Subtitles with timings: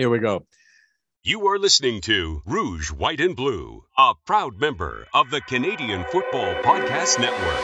[0.00, 0.46] Here we go.
[1.22, 6.54] You are listening to Rouge, White, and Blue, a proud member of the Canadian Football
[6.62, 7.60] Podcast Network.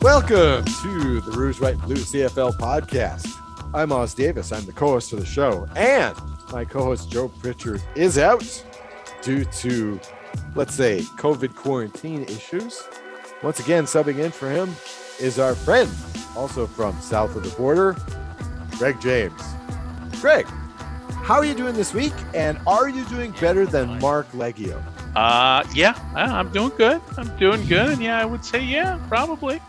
[0.00, 3.28] Welcome to the Rouge, White, and Blue CFL podcast.
[3.74, 4.50] I'm Os Davis.
[4.52, 6.16] I'm the co-host of the show, and
[6.50, 8.64] my co-host Joe Pritchard is out
[9.20, 10.00] due to,
[10.54, 12.82] let's say, COVID quarantine issues.
[13.42, 14.74] Once again, subbing in for him
[15.20, 15.90] is our friend,
[16.36, 17.96] also from south of the border,
[18.78, 19.40] Greg James.
[20.20, 20.46] Greg,
[21.28, 22.12] how are you doing this week?
[22.34, 24.82] And are you doing better than Marc Liegghio?
[25.14, 27.00] Uh, yeah, I'm doing good.
[27.16, 29.60] I'm doing good, and yeah, I would say yeah, probably.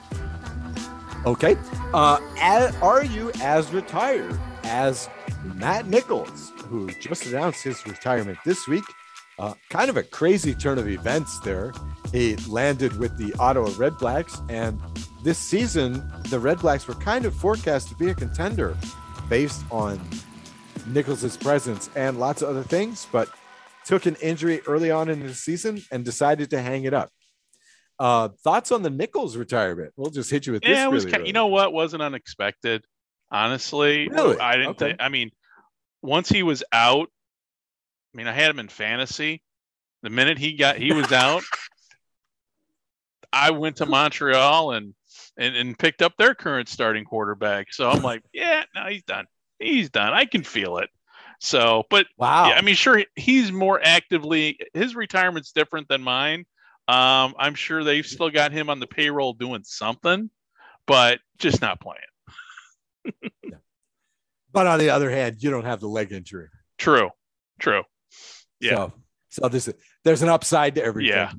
[1.25, 1.57] Okay.
[1.93, 2.19] Uh,
[2.81, 5.09] are you as retired as
[5.55, 8.85] Matt Nichols, who just announced his retirement this week?
[9.39, 11.71] Uh, kind of a crazy turn of events there.
[12.11, 14.79] He landed with the Ottawa Red Blacks, and
[15.23, 18.75] this season, the Red Blacks were kind of forecast to be a contender
[19.29, 19.99] based on
[20.87, 23.29] Nichols's presence and lots of other things, but
[23.85, 27.09] took an injury early on in the season and decided to hang it up.
[27.97, 29.93] Uh, thoughts on the Nichols retirement?
[29.97, 30.71] We'll just hit you with this.
[30.71, 31.05] Yeah, it was.
[31.05, 31.73] really kind, you know what?
[31.73, 32.83] Wasn't unexpected.
[33.31, 34.39] Honestly, Really?
[34.39, 34.69] I didn't.
[34.69, 34.89] Okay.
[34.89, 35.31] think I mean,
[36.01, 37.09] once he was out,
[38.13, 39.41] I mean, I had him in fantasy.
[40.01, 41.43] The minute he got, he was out.
[43.31, 44.93] I went to Montreal and,
[45.37, 47.71] and and picked up their current starting quarterback.
[47.73, 49.25] So I'm like, yeah, no, he's done.
[49.59, 50.13] He's done.
[50.13, 50.89] I can feel it.
[51.39, 52.49] So, but Wow.
[52.49, 54.59] yeah, I mean, sure, he's more actively.
[54.73, 56.45] His retirement's different than mine.
[56.87, 60.29] Um, I'm sure they've still got him on the payroll doing something,
[60.87, 63.21] but just not playing.
[64.51, 66.47] but on the other hand, you don't have the leg injury.
[66.77, 67.09] True,
[67.59, 67.83] true.
[68.59, 68.75] Yeah.
[68.75, 68.93] So,
[69.29, 69.69] so there's
[70.03, 71.15] there's an upside to everything.
[71.15, 71.31] Yeah.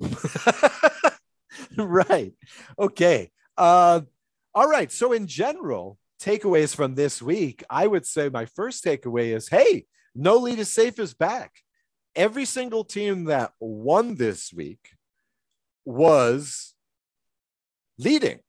[1.76, 2.32] right.
[2.78, 3.30] Okay.
[3.56, 4.02] Uh,
[4.54, 4.90] all right.
[4.90, 9.86] So in general, takeaways from this week, I would say my first takeaway is, hey,
[10.14, 11.52] no lead is safe is back.
[12.14, 14.90] Every single team that won this week
[15.84, 16.74] was
[17.98, 18.40] leading.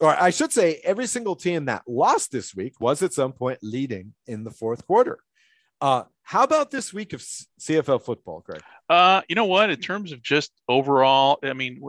[0.00, 3.58] Or I should say, every single team that lost this week was at some point
[3.62, 5.18] leading in the fourth quarter.
[5.80, 8.60] Uh, how about this week of CFL football, Greg?
[8.90, 9.70] Uh, you know what?
[9.70, 11.80] In terms of just overall, I mean,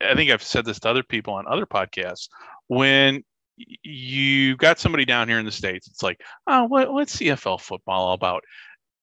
[0.00, 2.28] I think I've said this to other people on other podcasts.
[2.68, 3.22] When
[3.58, 8.06] you got somebody down here in the states, it's like, oh, what, what's CFL football
[8.06, 8.44] all about?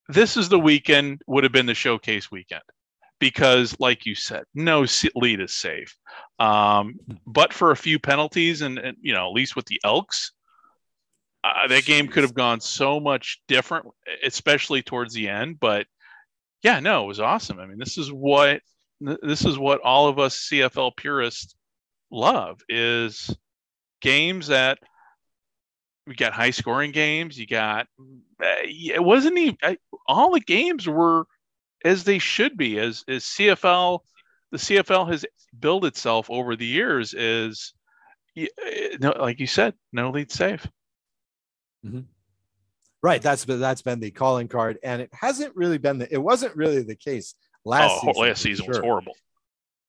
[0.07, 1.21] This is the weekend.
[1.27, 2.63] Would have been the showcase weekend
[3.19, 5.95] because, like you said, no lead is safe.
[6.39, 6.95] Um,
[7.27, 10.31] but for a few penalties, and, and you know, at least with the Elks,
[11.43, 13.87] uh, that game could have gone so much different,
[14.23, 15.59] especially towards the end.
[15.59, 15.87] But
[16.63, 17.59] yeah, no, it was awesome.
[17.59, 18.61] I mean, this is what
[18.99, 21.55] this is what all of us CFL purists
[22.11, 23.33] love is
[24.01, 24.79] games that
[26.05, 27.37] we got high scoring games.
[27.37, 27.87] You got
[28.43, 29.77] uh, it wasn't even
[30.07, 31.25] all the games were
[31.85, 32.79] as they should be.
[32.79, 33.99] As as CFL,
[34.51, 35.25] the CFL has
[35.57, 37.73] built itself over the years is
[38.37, 38.45] uh,
[38.99, 40.67] no, like you said, no lead safe.
[43.01, 43.21] Right.
[43.21, 46.13] That's been that's been the calling card, and it hasn't really been the.
[46.13, 48.21] It wasn't really the case last oh, season.
[48.21, 49.15] last season was horrible.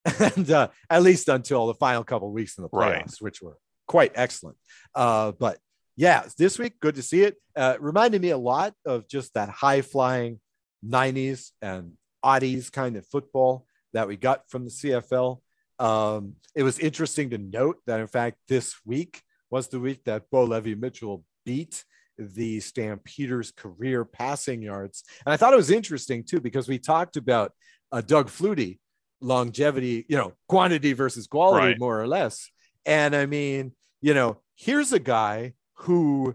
[0.19, 3.15] and uh, at least until the final couple of weeks in the playoffs, Right.
[3.21, 4.57] which were quite excellent.
[4.95, 5.59] Uh, but
[5.97, 7.37] yeah, this week, good to see it.
[7.55, 10.41] Uh, reminded me a lot of just that high flying
[10.87, 11.93] 90s and
[12.25, 15.41] oddies kind of football that we got from the CFL.
[15.79, 20.31] Um, it was interesting to note that, in fact, this week was the week that
[20.31, 21.85] Bo Levi Mitchell beat
[22.19, 25.05] the Stampeders career passing yards.
[25.25, 27.53] And I thought it was interesting too, because we talked about
[27.93, 28.79] uh, Doug Flutie
[29.21, 31.79] longevity, you know, quantity versus quality, Right.
[31.79, 32.51] more or less.
[32.87, 36.35] And I mean, you know, here's a guy who,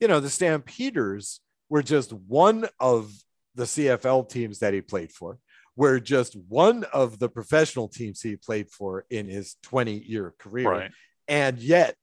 [0.00, 3.12] you know, the Stampeders were just one of
[3.54, 5.38] the CFL teams that he played for,
[5.76, 10.68] were just one of the professional teams he played for in his 20 year career.
[10.70, 10.90] Right.
[11.28, 11.94] And yet,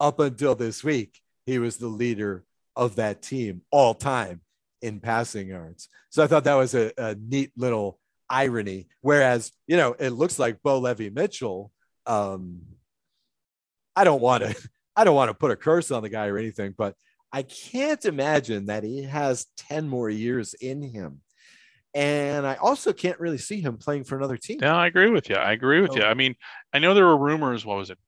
[0.00, 2.44] up until this week, he was the leader
[2.74, 4.42] of that team all time
[4.82, 5.88] in passing yards.
[6.10, 7.98] So I thought that was a, a neat little
[8.28, 8.88] irony.
[9.00, 11.72] Whereas, you know, it looks like Bo Levi Mitchell.
[12.04, 12.60] Um,
[13.94, 14.54] I don't want to,
[14.96, 16.94] I don't want to put a curse on the guy or anything, but
[17.32, 21.20] I can't imagine that he has 10 more years in him.
[21.94, 24.58] And I also can't really see him playing for another team.
[24.60, 25.36] No, I agree with you.
[25.36, 26.02] I agree with you.
[26.02, 26.34] I mean,
[26.72, 27.64] I know there were rumors.
[27.64, 27.98] What was it?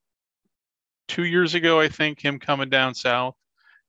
[1.09, 3.35] Two years ago, I think him coming down south,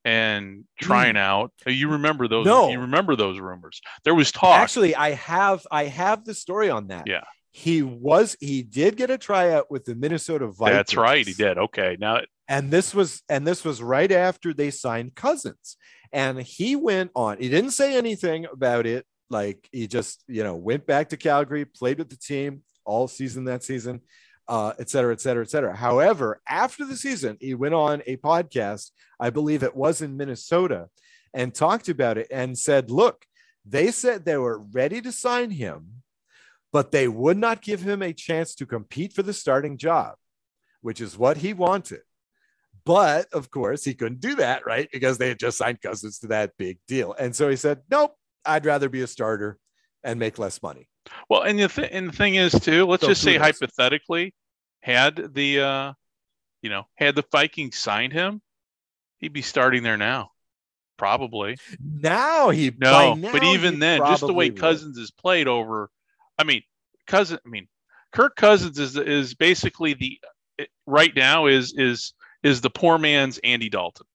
[0.05, 1.21] and trying hmm.
[1.21, 1.51] out.
[1.67, 2.45] Uh, you remember those?
[2.45, 2.69] No.
[2.69, 3.81] You remember those rumors?
[4.03, 4.59] There was talk.
[4.59, 7.07] Actually, I have I have the story on that.
[7.07, 7.23] Yeah.
[7.51, 10.77] He was he did get a tryout with the Minnesota Vikings.
[10.77, 11.25] That's right.
[11.25, 11.57] He did.
[11.57, 11.97] Okay.
[11.99, 15.77] Now, And this was and this was right after they signed Cousins.
[16.11, 17.37] And he went on.
[17.39, 19.05] He didn't say anything about it.
[19.29, 23.45] Like he just, you know, went back to Calgary, played with the team all season
[23.45, 24.01] that season,
[24.49, 25.75] uh, et cetera, et cetera, et cetera.
[25.75, 30.89] However, after the season, he went on a podcast, I believe it was in Minnesota,
[31.33, 33.25] and talked about it and said, look,
[33.63, 36.01] they said they were ready to sign him,
[36.73, 40.15] but they would not give him a chance to compete for the starting job,
[40.81, 42.01] which is what he wanted.
[42.85, 44.89] But of course, he couldn't do that, right?
[44.91, 47.13] Because they had just signed Cousins to that big deal.
[47.19, 49.59] And so he said, nope, I'd rather be a starter
[50.03, 50.88] and make less money.
[51.29, 52.85] Well, and the th- and the thing is too.
[52.85, 53.59] Let's just say knows?
[53.59, 54.33] hypothetically,
[54.81, 55.93] had the uh,
[56.61, 58.41] you know, had the Vikings signed him,
[59.19, 60.31] he'd be starting there now,
[60.97, 61.57] probably.
[61.81, 64.59] Now he No, now but even then, just the way would.
[64.59, 65.89] Cousins is played over,
[66.37, 66.63] I mean,
[67.07, 67.67] cousin, I mean,
[68.11, 70.19] Kirk Cousins is is basically the
[70.85, 72.13] right now is is
[72.43, 74.07] is the poor man's Andy Dalton,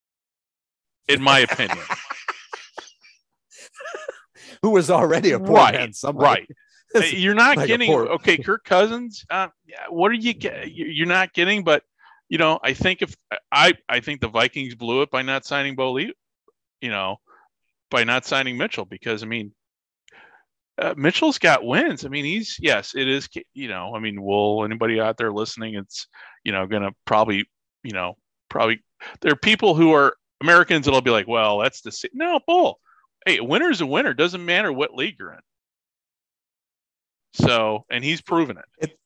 [1.09, 1.79] in my opinion.
[4.63, 6.41] who was already a poor Right, man, somebody.
[6.41, 6.49] right.
[7.17, 9.25] You're not like getting okay, Kirk Cousins.
[9.31, 9.49] Uh,
[9.89, 10.71] what are you get?
[10.73, 11.83] you- You're not getting, but
[12.29, 13.15] you know, I think if
[13.53, 16.13] I I think the Vikings blew it by not signing Bo Lee,
[16.81, 17.17] you know,
[17.91, 19.53] by not signing Mitchell because I mean,
[20.79, 22.05] uh, Mitchell's got wins.
[22.05, 23.29] I mean, he's yes, it is.
[23.53, 25.75] You know, I mean, will anybody out there listening?
[25.75, 26.09] It's
[26.45, 27.45] you know going to probably
[27.83, 28.17] you know
[28.49, 28.83] probably
[29.21, 32.81] there are people who are Americans that'll be like, well, that's the sa-" no bull.
[33.27, 34.15] Hey, a winner's a winner.
[34.15, 35.41] Doesn't matter what league you're in.
[37.35, 38.97] So, and he's proven it.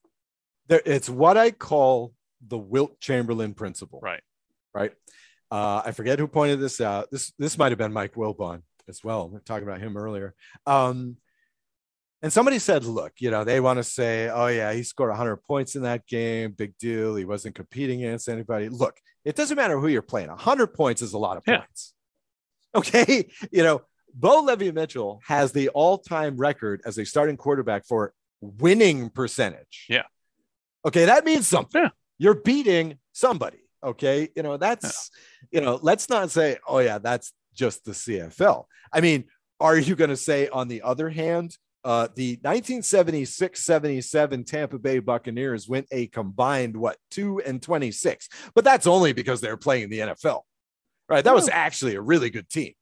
[0.69, 2.12] There, it's what I call
[2.46, 4.00] the Wilt Chamberlain principle.
[4.02, 4.22] Right.
[4.75, 4.92] Right.
[5.50, 7.10] Uh, I forget who pointed this out.
[7.10, 9.28] This this might have been Mike Wilbon as well.
[9.30, 10.34] We are talking about him earlier.
[10.66, 11.16] Um,
[12.20, 15.36] and somebody said, look, you know, they want to say, oh, yeah, he scored 100
[15.38, 16.50] points in that game.
[16.50, 17.14] Big deal.
[17.14, 18.69] He wasn't competing against anybody.
[18.69, 20.28] Look, it doesn't matter who you're playing.
[20.28, 21.58] 100 points is a lot of Yeah.
[21.58, 21.94] points.
[22.74, 23.31] Okay.
[23.52, 23.82] You know,
[24.14, 29.87] Bo Levi Mitchell has the all time record as a starting quarterback for winning percentage.
[29.88, 30.05] Yeah.
[30.87, 31.06] Okay.
[31.06, 31.82] That means something.
[31.82, 31.90] Yeah.
[32.19, 33.58] You're beating somebody.
[33.82, 34.29] Okay.
[34.35, 35.11] You know, that's,
[35.50, 38.64] you know, let's not say, oh, yeah, that's just the CFL.
[38.93, 39.25] I mean,
[39.61, 44.99] are you going to say, on the other hand, uh, the 1976 77 Tampa Bay
[44.99, 48.29] Buccaneers went a combined, what, two and 26?
[48.55, 50.43] But that's only because they're playing the NFL,
[51.08, 51.25] right?
[51.25, 52.75] That was actually a really good team,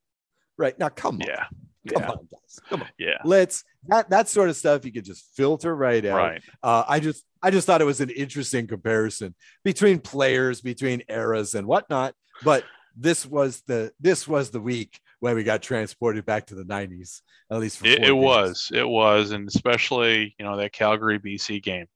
[0.57, 0.79] right?
[0.79, 1.29] Now, come on.
[1.29, 1.45] Yeah.
[1.87, 2.11] Come Yeah.
[2.11, 2.61] on, guys.
[2.69, 2.89] Come on.
[2.99, 3.19] Yeah.
[3.25, 6.17] Let's that that sort of stuff you could just filter right out.
[6.17, 6.43] Right.
[6.63, 9.35] Uh, I just I just thought it was an interesting comparison
[9.65, 12.15] between players, between eras and whatnot.
[12.45, 12.65] But
[12.97, 17.23] this was the this was the week when we got transported back to the 90s,
[17.51, 18.71] at least for It, it was.
[18.75, 19.31] It was.
[19.31, 21.87] And especially, you know, that Calgary BC game.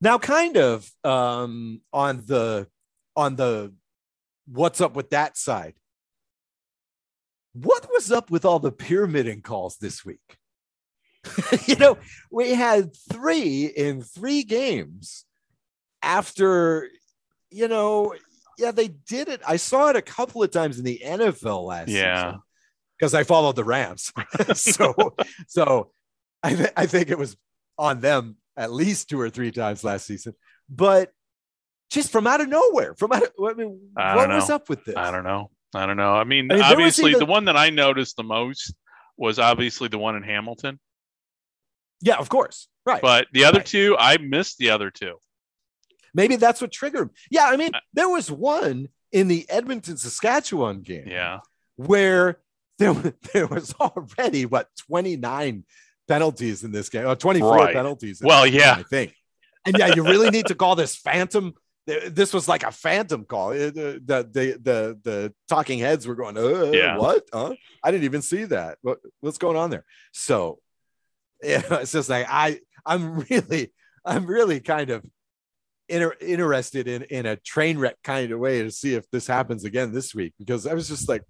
[0.00, 2.66] now kind of um on the
[3.16, 3.72] on the
[4.46, 5.74] what's up with that side.
[7.54, 10.20] What was up with all the pyramiding calls this week?
[11.66, 11.96] you know,
[12.30, 15.24] we had three in three games
[16.02, 16.88] after,
[17.50, 18.14] you know,
[18.58, 19.40] yeah, they did it.
[19.46, 22.24] I saw it a couple of times in the NFL last Yeah.
[22.26, 22.40] season
[22.98, 24.12] because I followed the Rams.
[24.54, 25.14] so,
[25.48, 25.90] so
[26.42, 27.36] I, th- I think it was
[27.78, 30.34] on them at least two or three times last season,
[30.68, 31.10] but
[31.90, 34.68] just from out of nowhere, from out of, I mean, I what don't was up
[34.68, 34.96] with this?
[34.96, 35.50] I don't know.
[35.74, 36.12] I don't know.
[36.14, 38.74] I mean, I mean, obviously, the one that I noticed the most
[39.16, 40.78] was obviously the one in Hamilton.
[42.00, 42.68] Yeah, of course.
[42.84, 43.00] Right.
[43.00, 43.66] But the other Right.
[43.66, 45.16] two, I missed the other two.
[46.12, 47.10] Maybe that's what triggered.
[47.30, 51.40] Yeah, I mean, Uh, there was one in the Edmonton Saskatchewan game Yeah.
[51.76, 52.40] where
[52.78, 52.92] there,
[53.32, 55.64] there was already what 29
[56.06, 57.74] penalties in this game, or 24 Right.
[57.74, 58.20] penalties.
[58.20, 58.76] in Well, game, yeah.
[58.78, 59.14] I think.
[59.66, 61.54] And yeah, you really need to call this phantom.
[61.86, 63.50] Th- This was like a phantom call.
[63.50, 66.96] Uh, The the the the talking heads were going, uh, Yeah.
[66.98, 67.24] what?
[67.32, 67.54] Huh?
[67.82, 68.78] I didn't even see that.
[68.82, 69.84] What, what's going on there?
[70.12, 70.58] So
[71.42, 73.72] yeah, it's just like I I'm really
[74.04, 75.04] I'm really kind of
[75.88, 79.64] inter- interested in in a train wreck kind of way to see if this happens
[79.64, 81.22] again this week because I was just like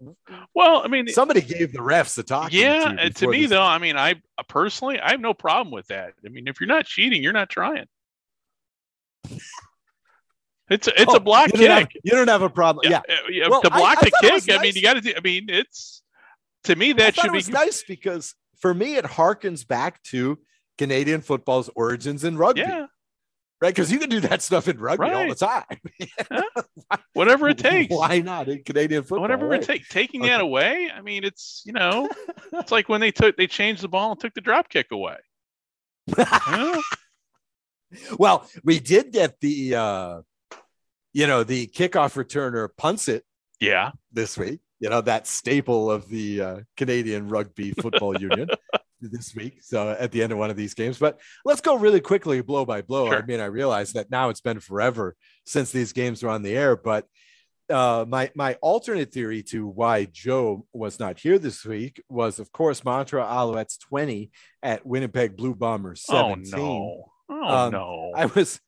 [0.55, 2.53] Well, I mean, somebody gave the refs the talk.
[2.53, 2.95] yeah.
[3.01, 6.15] uh, To me, though, I mean, I uh, personally, I have no problem with that.
[6.25, 7.87] I mean, if you're not cheating, you're not trying.
[10.71, 12.01] It's a, it's Oh, a block you don't, have, kick.
[12.05, 12.91] you don't have a problem.
[12.91, 14.59] Yeah, yeah, Well, to block I the was kick.
[14.59, 15.13] I mean, you got to do.
[15.17, 16.03] I mean, it's
[16.65, 20.39] to me that should be nice because for me it harkens back to
[20.79, 22.63] Canadian football's origins in rugby.
[22.63, 22.87] Yeah,
[23.61, 23.75] right?
[23.75, 25.65] Because you can do that stuff in rugby all the Right.
[26.39, 26.45] time.
[27.13, 27.95] Whatever it takes.
[27.95, 29.21] Why not in Canadian football?
[29.21, 29.63] Whatever right?
[29.63, 29.89] it takes.
[29.91, 30.31] Taking Okay.
[30.31, 30.91] that away.
[30.95, 32.09] I mean, it's you know,
[32.55, 35.17] it's like when they took they changed the ball and took the drop kick away.
[36.17, 36.81] Huh?
[38.19, 40.21] well, we did get the uh
[41.15, 43.25] you know the kickoff returner punts it
[43.61, 43.93] yeah.
[44.13, 44.61] this week.
[44.81, 48.51] You know that staple of the uh, Canadian Rugby Football Union
[49.01, 49.63] this week.
[49.63, 52.65] So at the end of one of these games, but let's go really quickly, blow
[52.67, 53.11] by blow.
[53.11, 55.17] I mean, I realize that now it's been forever
[55.47, 57.07] since these games were on the air, but
[57.71, 62.53] uh, my my alternate theory to why Joe was not here this week was, of
[62.53, 66.61] course, Montreal Alouettes twenty at Winnipeg Blue Bombers Oh seventeen.
[66.61, 67.05] no.
[67.31, 68.13] Oh Um, no.
[68.15, 68.61] I was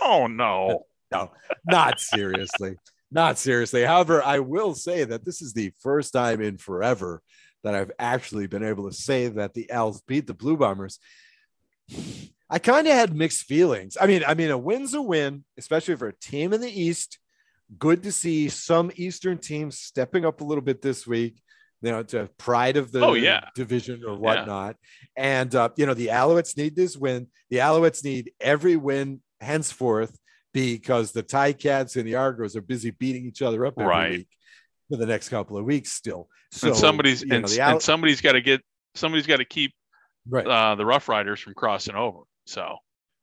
[0.00, 0.84] oh no.
[1.12, 1.30] no,
[1.66, 2.76] not seriously.
[3.10, 3.82] Not seriously.
[3.82, 7.22] However, I will say that this is the first time in forever
[7.62, 10.98] that I've actually been able to say that the Als beat the Blue Bombers.
[12.50, 13.96] I kind of had mixed feelings.
[14.00, 17.18] I mean, I mean, a win's a win, especially for a team in the East.
[17.78, 21.40] Good to see some Eastern teams stepping up a little bit this week.
[21.82, 23.48] You know, to pride of the Oh, yeah.
[23.54, 24.76] division or whatnot.
[25.16, 27.26] And uh, you know, the Alouettes need this win.
[27.50, 30.18] The Alouettes need every win henceforth
[30.54, 34.10] because the Tie Cats and the Argos are busy beating each other up every Right.
[34.10, 34.28] week
[34.88, 36.28] for the next couple of weeks still.
[36.52, 38.62] So and somebody's you know, and, the and somebody's got to get
[38.94, 39.74] somebody's got to keep
[40.28, 42.20] right, uh, the Rough Riders from crossing over.
[42.46, 42.76] So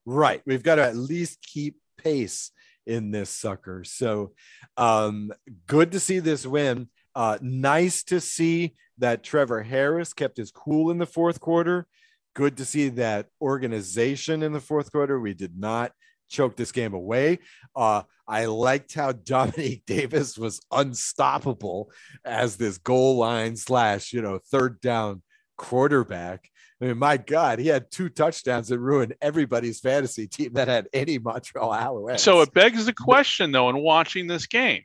[0.06, 0.42] right.
[0.46, 2.52] We've got to at least keep pace
[2.86, 3.84] in this sucker.
[3.86, 4.34] So
[4.76, 5.32] um
[5.68, 6.90] good to see this win.
[7.16, 11.88] Uh nice to see that Trevor Harris kept his cool in the fourth quarter.
[12.34, 15.20] Good to see that organization in the fourth quarter.
[15.20, 15.92] We did not
[16.32, 17.40] choke this game away.
[17.76, 21.92] Uh, I liked how Dominique Davis was unstoppable
[22.26, 25.22] as this goal line slash, you know, third down
[25.58, 26.50] quarterback.
[26.82, 30.88] I mean, my God, he had two touchdowns that ruined everybody's fantasy team that had
[30.94, 32.22] any Montreal Alouettes.
[32.22, 34.84] so it begs the question though in watching this game.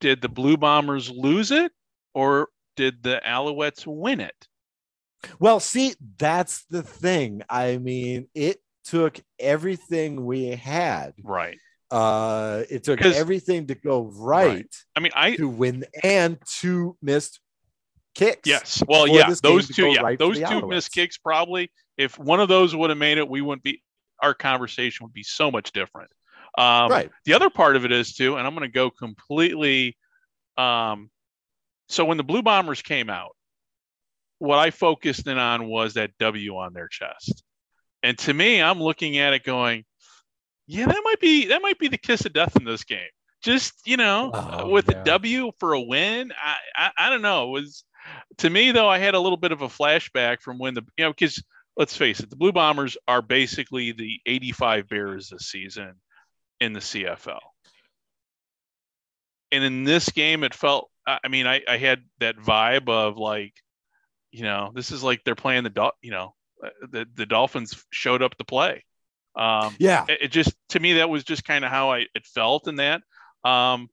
[0.00, 1.70] Did the Blue Bombers lose it
[2.14, 4.48] or did the Alouettes win it?
[5.38, 7.42] Well, see, that's the thing.
[7.48, 11.14] I mean, it took everything we had.
[11.22, 11.58] Right.
[11.90, 14.76] Uh, it took everything to go right, Right.
[14.96, 17.40] I mean, I to win and two missed
[18.14, 18.46] kicks.
[18.48, 18.82] yes.
[18.86, 20.68] Well, yeah, those two, yeah, right those two Alouettes.
[20.68, 21.70] missed kicks probably.
[21.96, 23.82] If one of those would have made it, we wouldn't be.
[24.22, 26.10] Our conversation would be so much different.
[26.56, 27.10] Um, Right.
[27.24, 29.96] The other part of it is too, and I'm going to go completely.
[30.56, 31.10] Um,
[31.88, 33.34] so when the Blue Bombers came out,
[34.38, 37.42] what I focused in on was that W on their chest,
[38.02, 39.84] and to me, I'm looking at it going,
[40.66, 43.08] yeah, that might be that might be the kiss of death in this game.
[43.42, 44.98] Just you know, Oh, with yeah.
[44.98, 47.48] the W for a win, I, I I don't know.
[47.56, 47.84] It was
[48.38, 51.04] to me though, I had a little bit of a flashback from when the you
[51.04, 51.42] know because
[51.76, 55.94] let's face it, the Blue Bombers are basically the 85 Bears this season
[56.60, 57.38] in the CFL.
[59.52, 63.54] And in this game, it felt, I mean, I, I had that vibe of like,
[64.30, 66.34] you know, this is like they're playing the, Dol- you know,
[66.90, 68.84] the, the Dolphins showed up to play.
[69.36, 70.04] Um, Yeah.
[70.08, 72.76] it, it just, to me, that was just kind of how I, it felt in
[72.76, 73.02] that.
[73.44, 73.88] Um,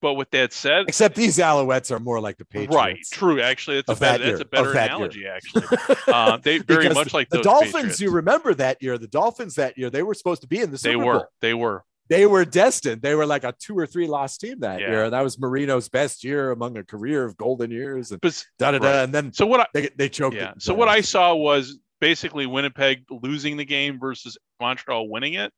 [0.00, 2.74] but with that said, Except these Alouettes are more like the Patriots.
[2.76, 3.40] right, true.
[3.40, 4.96] Actually, that's a that better, that's a better that year.
[4.96, 5.26] analogy.
[5.26, 5.64] Actually,
[6.06, 7.72] uh, they very much like the Dolphins.
[7.74, 8.00] Patriots.
[8.00, 8.96] You remember that year?
[8.96, 11.26] The Dolphins that year they were supposed to be in the Super they were, Bowl.
[11.40, 11.84] they were.
[12.08, 13.02] They were destined.
[13.02, 14.90] They were like a two or three loss team that Yeah.
[14.90, 15.10] year.
[15.10, 18.20] That was Marino's best year among a career of golden years and
[18.58, 19.02] da da da.
[19.02, 19.60] And then so what?
[19.60, 20.36] I, they they choked.
[20.36, 20.52] yeah.
[20.52, 25.52] it So what I saw was basically Winnipeg losing the game versus Montreal winning it.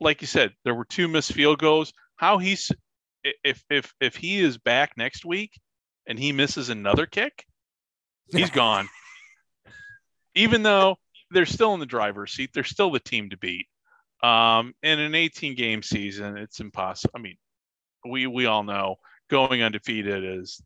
[0.00, 1.92] Like you said, there were two missed field goals.
[2.16, 2.70] How he's
[3.44, 5.52] if if if he is back next week
[6.06, 7.46] and he misses another kick,
[8.32, 8.88] he's gone.
[10.34, 10.96] Even though
[11.30, 13.66] they're still in the driver's seat, they're still the team to beat.
[14.22, 17.12] Um, in an 18 game season, it's impossible.
[17.16, 17.36] I mean,
[18.08, 18.96] we we all know
[19.28, 20.60] going undefeated is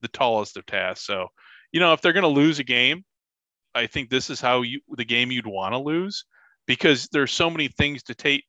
[0.00, 1.06] the tallest of tasks.
[1.06, 1.28] So,
[1.72, 3.04] you know, if they're going to lose a game,
[3.74, 6.24] I think this is how you the game you'd want to lose
[6.66, 8.44] because there's so many things to take.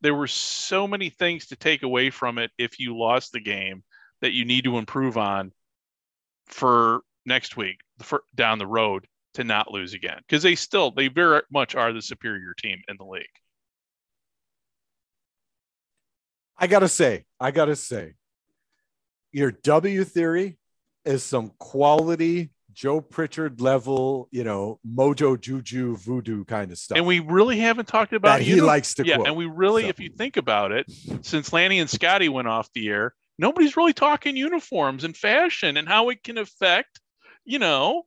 [0.00, 3.82] There were so many things to take away from it if you lost the game
[4.20, 5.52] that you need to improve on
[6.46, 11.08] for next week for down the road to not lose again because they still they
[11.08, 13.26] very much are the superior team in the league.
[16.58, 18.14] I gotta say, I gotta say,
[19.32, 20.58] your W theory
[21.04, 26.96] is some quality Joe Pritchard level, you know, mojo juju voodoo kind of stuff.
[26.96, 29.28] And we really haven't talked about that he likes to yeah, quote.
[29.28, 30.86] and we really, So- if you think about it,
[31.22, 35.88] since Lanny and Scotty went off the air, nobody's really talking uniforms and fashion and
[35.88, 37.00] how it can affect,
[37.44, 38.04] you know,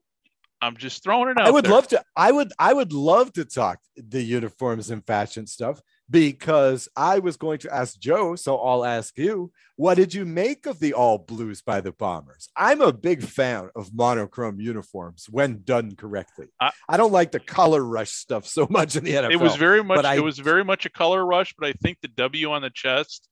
[0.61, 1.47] I'm just throwing it out.
[1.47, 1.71] I would there.
[1.71, 2.03] love to.
[2.15, 2.53] I would.
[2.59, 5.81] I would love to talk the uniforms and fashion stuff
[6.11, 8.35] because I was going to ask Joe.
[8.35, 9.51] So I'll ask you.
[9.77, 12.49] What did you make of the all blues by the Bombers?
[12.55, 16.47] I'm a big fan of monochrome uniforms when done correctly.
[16.59, 19.31] I- I, don't like the color rush stuff so much in the NFL.
[19.31, 20.05] It was very much.
[20.05, 22.69] I- it was very much a color rush, but I think the W on the
[22.69, 23.27] chest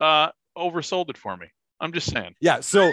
[0.00, 1.46] uh, oversold it for me.
[1.80, 2.34] I'm just saying.
[2.40, 2.60] Yeah.
[2.60, 2.92] So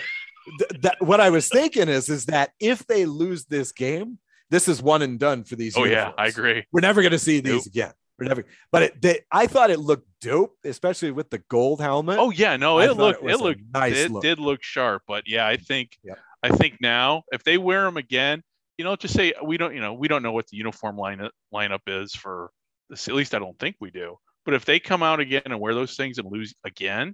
[0.60, 4.20] th- that what I was thinking is is that if they lose this game,
[4.52, 5.76] this is one and done for these.
[5.78, 6.12] Oh yeah.
[6.18, 6.66] I agree.
[6.72, 7.66] We're never going to see these Nope.
[7.68, 7.94] again.
[8.20, 8.46] We're.
[8.72, 12.18] But it, they, I thought it looked dope, especially with the gold helmet.
[12.20, 14.22] Oh yeah, no, I it looked was it looked nice it look.
[14.22, 15.98] did look sharp, but yeah, I think.
[16.42, 18.42] I think now if they wear them again,
[18.78, 21.28] you know, just say we don't, you know, we don't know what the uniform line
[21.54, 22.50] lineup is for
[22.90, 23.10] this.
[23.10, 24.16] At least I don't think we do.
[24.46, 27.14] But if they come out again and wear those things and lose again,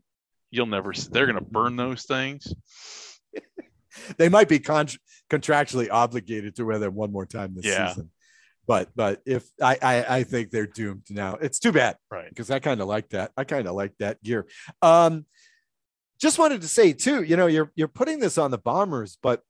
[0.51, 0.93] you'll never.
[1.11, 2.53] They're gonna burn those things.
[4.17, 4.89] They might be con-
[5.29, 7.89] contractually obligated to wear them one more time this Yeah.
[7.89, 8.11] season.
[8.67, 11.35] But but if I, I I think they're doomed now.
[11.35, 12.29] It's too bad Right.
[12.29, 13.31] because I kind of like that.
[13.37, 14.47] I kind of like that gear.
[14.81, 15.25] Um,
[16.19, 19.41] just wanted to say too, you know, you're you're putting this on the Bombers, but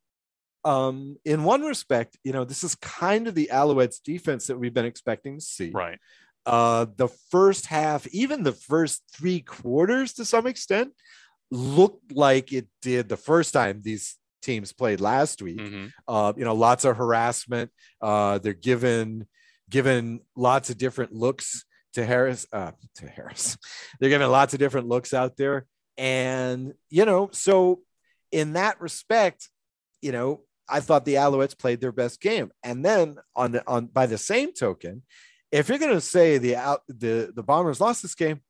[0.64, 4.74] um, in one respect, you know, this is kind of the Alouettes defense that we've
[4.74, 5.70] been expecting to see.
[5.70, 6.00] Right.
[6.46, 10.92] Uh, the first half, even the first three quarters to some extent,
[11.52, 15.58] looked like it did the first time these teams played last week.
[15.60, 15.92] Mhm.
[16.08, 17.72] Uh, you know, lots of harassment.
[18.02, 19.28] Uh, they're given
[19.70, 22.46] given lots of different looks to Harris.
[22.54, 23.58] Uh, to Harris,
[24.00, 25.66] they're given lots of different looks out there,
[25.98, 27.82] and you know, so
[28.32, 29.50] in that respect,
[30.02, 33.88] you know, I thought the Alouettes played their best game, and then on the on
[33.88, 35.04] by the same token,
[35.52, 38.42] if you're going to say the out the the Bombers lost this game,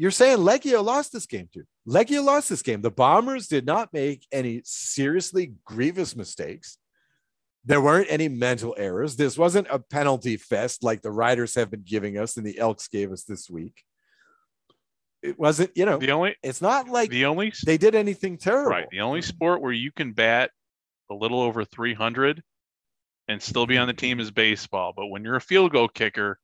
[0.00, 1.64] you're saying Liegghio lost this game too.
[1.86, 2.80] Liegghio lost this game.
[2.80, 6.78] The Bombers did not make any seriously grievous mistakes.
[7.66, 9.16] There weren't any mental errors.
[9.16, 12.88] This wasn't a penalty fest like the Riders have been giving us and the Elks
[12.88, 13.84] gave us this week.
[15.22, 18.70] It wasn't, you know, The only it's not like the only they did anything terrible.
[18.70, 20.50] right the only sport where you can bat
[21.10, 22.42] a little over 300
[23.28, 24.94] and still be on the team is baseball.
[24.96, 26.38] But when you're a field goal kicker,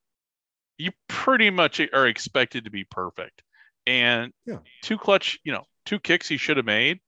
[0.77, 3.41] you pretty much are expected to be perfect.
[3.87, 4.59] And Yeah.
[4.83, 7.01] two clutch, you know, two kicks he should have made.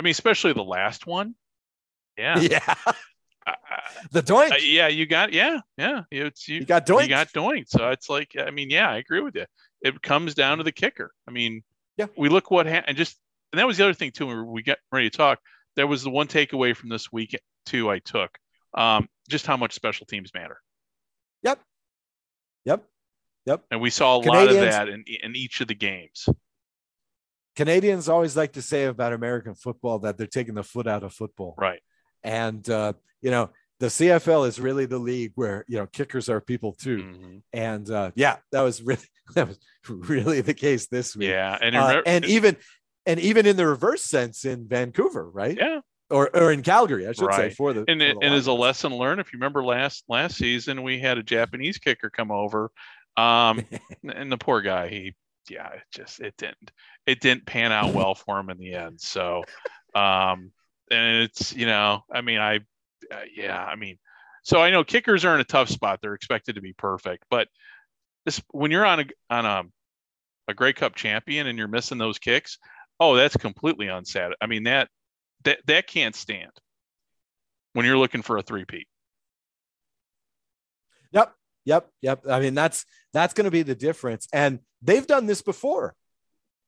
[0.00, 1.34] I mean, especially the last one.
[2.16, 2.38] Yeah.
[2.40, 2.74] Yeah.
[2.86, 2.94] I-
[4.12, 4.52] the doink.
[4.52, 6.02] I- yeah, you got yeah, yeah.
[6.10, 7.02] It's you, you got doink.
[7.02, 7.68] you got doinked.
[7.68, 9.46] So it's like, I mean, yeah, I agree with you.
[9.82, 11.10] It comes down to the kicker.
[11.26, 11.62] I mean,
[11.96, 12.06] Yeah.
[12.16, 13.18] we look what ha- and just
[13.52, 14.26] and that was the other thing too.
[14.26, 15.40] When we got ready to talk,
[15.76, 17.90] there was the one takeaway from this week too.
[17.90, 18.30] I took
[18.74, 20.58] um, just how much special teams matter.
[21.42, 21.60] Yep.
[23.46, 23.64] Yep.
[23.70, 26.28] and we saw a lot of that in in each of the games.
[27.56, 31.12] Canadians always like to say about American football that they're taking the foot out of
[31.12, 31.54] football.
[31.58, 31.80] Right.
[32.22, 36.40] And uh, you know, the CFL is really the league where you know kickers are
[36.40, 36.98] people too.
[36.98, 37.42] Mhm.
[37.52, 39.02] And uh, yeah, that was really
[39.34, 41.28] that was really the case this week.
[41.30, 42.56] Yeah, and Uh, remember- and even
[43.06, 45.56] and even in the reverse sense in Vancouver, right?
[45.58, 47.54] yeah, Or or in Calgary, I should say Right.
[47.54, 50.04] for the and for it, the and as a lesson learned, if you remember last
[50.08, 52.70] last season, we had a Japanese kicker come over,
[53.16, 53.64] um,
[54.14, 55.14] and the poor guy, he
[55.48, 56.70] yeah, it just it didn't
[57.06, 59.00] it didn't pan out well for him in the end.
[59.00, 59.44] So,
[59.94, 60.52] um,
[60.90, 62.56] and it's you know, I mean, I
[63.10, 63.98] uh, yeah, I mean,
[64.42, 67.48] so I know kickers are in a tough spot; they're expected to be perfect, but
[68.24, 69.62] this when you're on a on a
[70.48, 72.58] a Grey Cup champion and you're missing those kicks,
[73.00, 74.32] oh, that's completely unsat.
[74.40, 74.88] I mean that
[75.44, 76.52] that that can't stand
[77.72, 78.86] when you're looking for a three-peat.
[81.12, 81.34] Yep.
[81.64, 81.88] Yep.
[82.02, 82.24] Yep.
[82.28, 84.26] I mean, that's that's going to be the difference.
[84.32, 85.94] And they've done this before,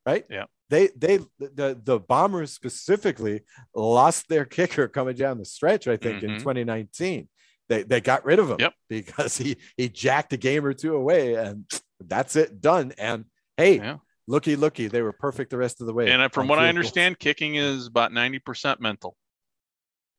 [0.05, 0.25] right?
[0.29, 0.45] Yeah.
[0.69, 3.41] They they the the bombers specifically
[3.75, 6.39] lost their kicker coming down the stretch, I think, in Mhm.
[6.39, 7.29] 2019.
[7.69, 8.73] They they got rid of him Yep.
[8.89, 11.65] because he he jacked a game or two away, and
[11.99, 12.93] that's it, done.
[12.97, 13.25] And
[13.57, 13.97] hey, Yeah.
[14.27, 16.09] looky, looky, they were perfect the rest of the way.
[16.11, 19.15] And from what I understand, kicking is about 90% mental.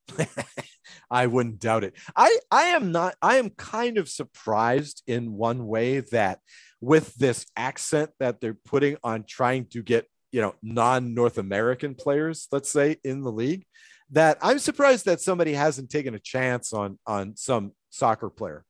[1.10, 1.94] I wouldn't doubt it.
[2.14, 3.14] I I am not.
[3.22, 6.40] I am kind of surprised in one way that
[6.80, 11.94] with this accent that they're putting on trying to get you know non North American
[11.94, 13.66] players, let's say in the league,
[14.10, 18.64] that I'm surprised that somebody hasn't taken a chance on on some soccer player.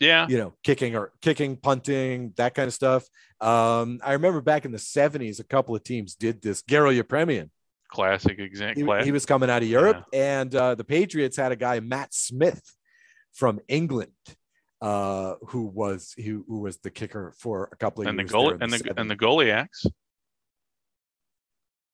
[0.00, 0.28] Yeah.
[0.28, 3.04] you know, kicking or kicking, punting, that kind of stuff.
[3.40, 6.62] Um, I remember back in the 70s, a couple of teams did this.
[6.62, 7.50] Garo Yepremian,
[7.90, 8.98] Classic example.
[8.98, 12.12] he, he was coming out of Europe, and uh, the Patriots had a guy, Matt
[12.14, 12.62] Smith
[13.32, 14.12] from England,
[14.80, 18.30] uh, who was who, who was the kicker for a couple of and the years.
[18.32, 18.94] goal there and the 70s.
[19.00, 19.86] and the Gogolaks.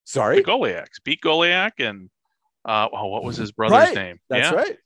[0.05, 2.11] Sorry, The Gogolaks beat Gogolak and
[2.65, 3.95] Uh, oh, what was his brother's Right.
[3.95, 4.19] name?
[4.31, 4.55] That's yeah.
[4.57, 4.79] right.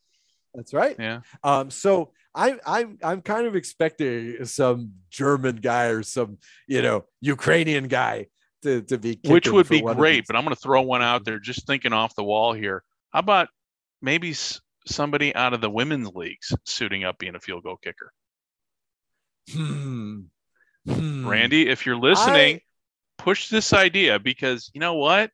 [0.53, 0.95] That's right.
[0.99, 1.21] Yeah.
[1.43, 7.05] Um, so I'm I'm I'm kind of expecting some German guy or some you know
[7.21, 8.27] Ukrainian guy
[8.63, 11.39] to, to be Which would be great, but I'm going to throw one out there
[11.39, 12.83] just thinking off the wall here.
[13.11, 13.49] How about
[14.01, 18.11] maybe s- somebody out of the women's leagues suiting up being a field goal kicker?
[19.51, 20.21] Hmm.
[20.87, 21.27] Hmm.
[21.27, 22.59] Randy, if you're listening,
[23.17, 25.31] push this idea because you know what?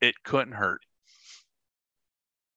[0.00, 0.82] It couldn't hurt.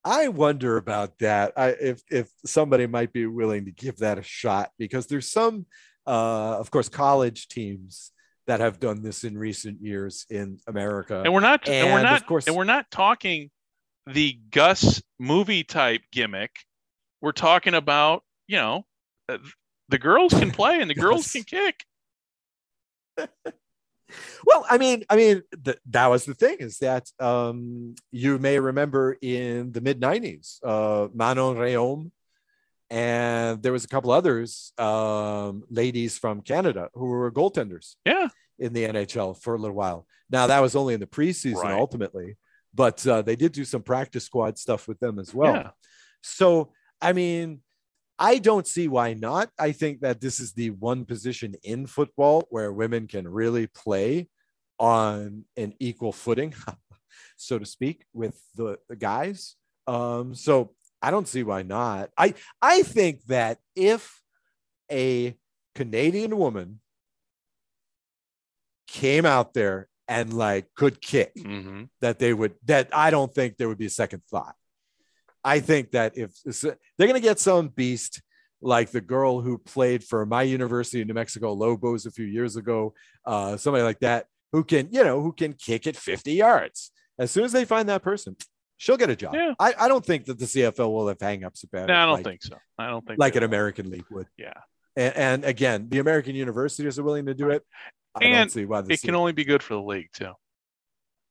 [0.04, 1.52] I wonder about that.
[1.56, 5.66] I if if somebody might be willing to give that a shot because there's some,
[6.06, 8.12] uh, of course, college teams
[8.48, 11.22] that have done this in recent years in America.
[11.22, 13.50] And we're not and, we're and of not course- and we're not talking
[14.06, 16.50] the Gus movie type gimmick.
[17.20, 18.86] We're talking about, you know,
[19.28, 19.38] uh,
[19.90, 21.84] the girls can play and the girls can kick.
[24.46, 28.58] Well, I mean, I mean, th- that was the thing is that um, you may
[28.58, 32.10] remember in the mid '90s, uh, Manon Rhéaume,
[32.90, 38.28] and there was a couple others, um, ladies from Canada who were goaltenders Yeah.
[38.58, 40.06] in the NHL for a little while.
[40.30, 41.78] Now that was only in the preseason, Right.
[41.78, 42.36] ultimately,
[42.74, 45.54] but uh, they did do some practice squad stuff with them as well.
[45.54, 45.70] Yeah.
[46.22, 47.60] So, I mean,
[48.18, 49.50] I don't see why not.
[49.58, 54.28] I think that this is the one position in football where women can really play
[54.80, 56.54] on an equal footing,
[57.36, 59.54] so to speak, with the, the guys.
[59.86, 62.10] Um, so I don't see why not.
[62.16, 64.20] I I think that if
[64.90, 65.36] a
[65.74, 66.80] Canadian woman
[68.86, 73.56] came out there and like could kick, hmm that they would that I don't think
[73.56, 74.54] there would be a second thought.
[75.44, 78.20] I think that if they're going to get some beast
[78.60, 82.56] like the girl who played for my university in New Mexico Lobos a few years
[82.56, 82.92] ago,
[83.24, 86.90] uh, somebody like that who can, you know, who can kick it 50 yards.
[87.18, 88.36] As soon as they find that person,
[88.78, 89.34] she'll get a job.
[89.34, 89.52] Yeah.
[89.58, 91.96] I, I don't think that the CFL will have hangups about No, it.
[91.96, 92.56] I don't like, think so.
[92.78, 93.48] I don't think like an will.
[93.48, 94.26] American league would.
[94.38, 94.54] Yeah.
[94.96, 97.62] And, and again, the American universities are willing to do it.
[98.14, 100.32] I don't And see why the It can only be good for the league too.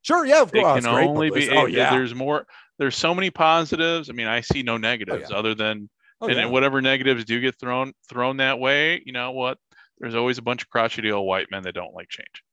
[0.04, 0.78] Sure, yeah, of course.
[0.78, 1.50] It can Great only be.
[1.50, 1.90] Oh, yeah.
[1.90, 2.46] There's more.
[2.78, 4.10] There's so many positives.
[4.10, 6.46] I mean, I see no oh, negatives other than Oh, and yeah.
[6.46, 9.02] whatever negatives do get thrown thrown that way.
[9.06, 9.58] You know what?
[10.00, 12.44] There's always a bunch of crotchety old white men that don't like change.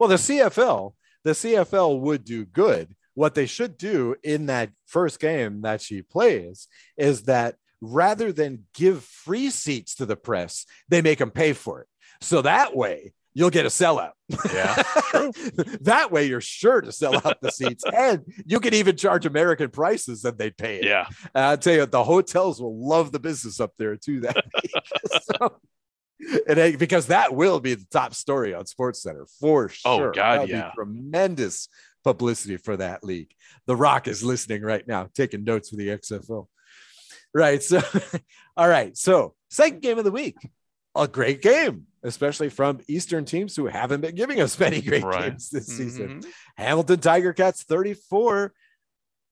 [0.00, 0.94] Well, the CFL,
[1.24, 2.94] the CFL would do good.
[3.16, 8.64] What they should do in that first game that she plays is that rather than
[8.74, 11.88] give free seats to the press, they make them pay for it.
[12.20, 14.12] So that way you'll get a sellout.
[14.30, 14.82] Yeah,
[15.82, 19.70] that way you're sure to sell out the seats and you can even charge American
[19.70, 20.84] prices that they'd pay it.
[20.84, 21.06] Yeah.
[21.34, 24.20] And I'll tell you, the hotels will love the business up there too.
[24.20, 24.42] That
[25.22, 25.60] so,
[26.48, 30.08] and because that will be the top story on Sports Center for oh, sure.
[30.08, 30.12] Oh.
[30.12, 30.70] God, That'll be yeah.
[30.74, 31.68] tremendous
[32.06, 33.32] publicity for that league.
[33.66, 36.46] The Rock is listening right now, taking notes for the XFL.
[37.34, 37.60] Right.
[37.60, 37.82] So,
[38.56, 38.96] all right.
[38.96, 40.36] So, second game of the week,
[40.94, 45.30] a great game, especially from Eastern teams who haven't been giving us many great Right.
[45.32, 46.20] games this season.
[46.22, 46.32] Mhm.
[46.56, 48.52] Hamilton Tiger Cats 34,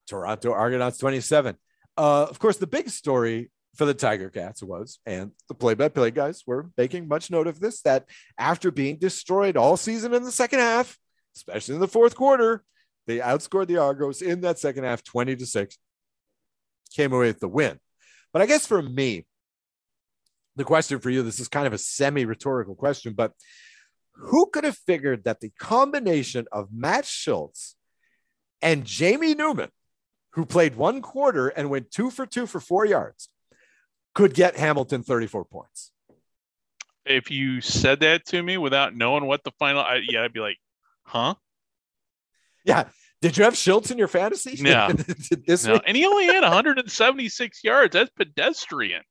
[0.09, 1.57] Toronto Argonauts 27.
[1.97, 5.89] Uh, of course, the big story for the Tiger Cats was, and the play by
[5.89, 10.25] play guys were making much note of this, that after being destroyed all season in
[10.25, 10.99] the second half,
[11.37, 12.62] especially in the fourth quarter,
[13.07, 15.79] they outscored the Argos in that second half 20 to 6,
[16.94, 17.79] came away with the win.
[18.33, 19.27] But I guess for me,
[20.57, 23.33] the question for you this is kind of a semi rhetorical question, but
[24.14, 27.75] who could have figured that the combination of Matt Shiltz
[28.62, 29.70] and Jamie Newman,
[30.33, 33.29] who played one quarter and went two for two for four yards,
[34.14, 35.90] could get Hamilton 34 points?
[37.05, 40.40] If you said that to me without knowing what the final, I, yeah, I'd be
[40.40, 40.57] like,
[41.05, 41.35] huh?
[42.64, 42.88] Yeah.
[43.21, 44.61] Did you have Shiltz in your fantasy?
[44.62, 44.88] No.
[45.47, 45.75] this No.
[45.75, 45.83] week?
[45.87, 47.93] And he only had 176 yards.
[47.95, 49.03] That's pedestrian.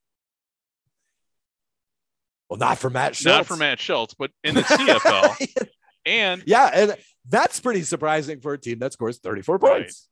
[2.50, 3.26] Well, not for Matt Shiltz.
[3.26, 5.68] Not for Matt Shiltz, but in the CFL.
[6.06, 6.70] and yeah.
[6.74, 6.96] And
[7.30, 9.82] that's pretty surprising for a team that scores 34 Right.
[9.82, 10.08] points.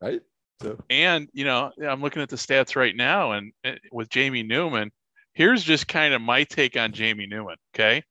[0.00, 0.20] Right.
[0.60, 4.42] So, and you know i'm looking at the stats right now and uh, with jamie
[4.42, 4.90] newman
[5.32, 8.02] here's just kind of my take on jamie newman okay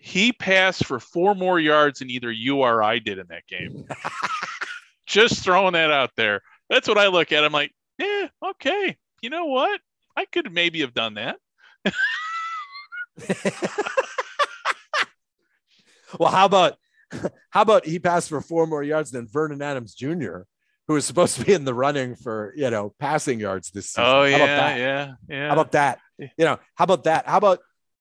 [0.00, 3.84] he passed for four more yards than either you or i did in that game
[5.06, 9.30] just throwing that out there that's what i look at i'm like yeah okay you
[9.30, 9.80] know what
[10.16, 11.36] i could maybe have done that
[16.18, 16.76] well, how about
[17.50, 20.40] how about he passed for four more yards than Vernon Adams Jr.,
[20.86, 24.04] who was supposed to be in the running for you know passing yards this season?
[24.04, 24.78] oh How yeah about that?
[24.78, 25.98] yeah yeah How about that?
[26.18, 27.26] You know, how about that?
[27.26, 27.60] How about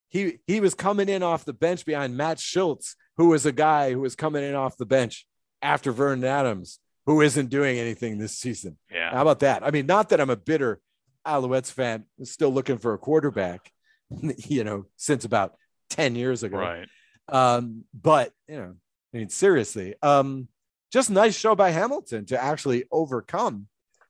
[0.10, 3.93] he he was coming in off the bench behind Matt Shiltz, who was a guy
[3.93, 5.26] who was coming in off the bench
[5.62, 8.78] after Vernon Adams, who isn't doing anything this season.
[8.91, 9.12] Yeah.
[9.12, 9.63] How about that?
[9.63, 10.82] I mean, not that I'm a bitter
[11.26, 13.72] Alouettes fan, still looking for a quarterback,
[14.38, 15.56] you know, since about
[15.91, 16.58] 10 years ago.
[16.58, 16.88] Right.
[17.28, 18.76] Um, but you know,
[19.13, 20.48] I mean, seriously, um,
[20.91, 23.67] just nice show by Hamilton to actually overcome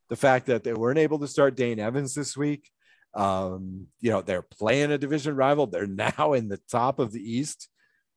[0.09, 2.69] the fact that they weren't able to start Dane Evans this week.
[3.13, 5.67] Um, you know, they're playing a division rival.
[5.67, 7.67] They're now in the top of the East,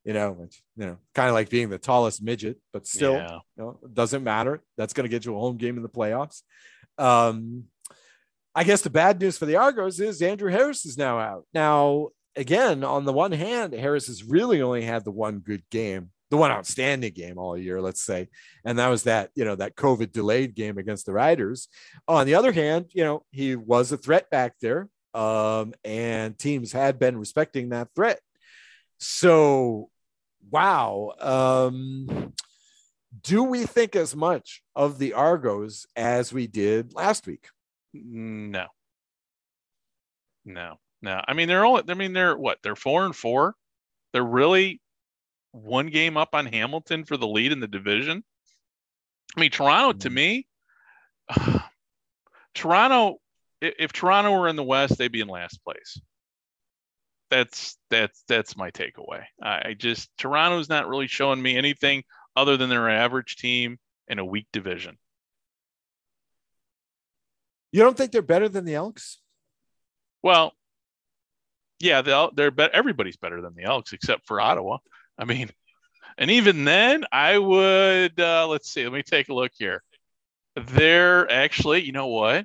[0.04, 3.38] you know, which, you know, kind of like being the tallest midget, but still, Yeah.
[3.56, 4.62] you know, doesn't matter.
[4.76, 6.42] That's going to get you a home game in the playoffs.
[6.98, 7.64] Um,
[8.54, 11.46] I guess the bad news for the Argos is Andrew Harris is now out.
[11.54, 16.10] Now, again, on the one hand, Harris has really only had the one good game,
[16.32, 18.26] the one outstanding game all year, let's say.
[18.64, 21.68] And that was that, you know, that COVID delayed game against the Riders.
[22.08, 24.88] On the other hand, you know, he was a threat back there.
[25.12, 28.18] Um, and teams had been respecting that threat.
[28.96, 29.90] So,
[30.50, 31.12] wow.
[31.20, 32.32] Um,
[33.22, 37.48] do we think as much of the Argos as we did last week?
[37.92, 38.68] No.
[40.46, 40.78] No.
[41.02, 41.20] No.
[41.28, 41.82] I mean, they're only.
[41.86, 42.56] I mean, they're what?
[42.62, 43.54] They're four and four.
[44.14, 44.80] They're really
[45.52, 48.24] one game up on Hamilton for the lead in the division.
[49.36, 50.14] I mean, Toronto to Mhm.
[50.14, 50.46] me,
[52.54, 53.18] Toronto.
[53.60, 56.00] If Toronto were in the West, they'd be in last place.
[57.30, 59.24] That's that's that's my takeaway.
[59.42, 62.02] I I just Toronto's not really showing me anything
[62.36, 64.98] other than their average team in a weak division.
[67.70, 69.18] You don't think they're better than the Elks?
[70.22, 70.52] Well,
[71.78, 74.78] yeah, they'll, they're bet everybody's better than the Elks except for Ottawa.
[75.22, 75.50] I mean,
[76.18, 78.82] and even then, I would uh, let's see.
[78.82, 79.84] Let me take a look here.
[80.56, 82.44] They're actually, you know what?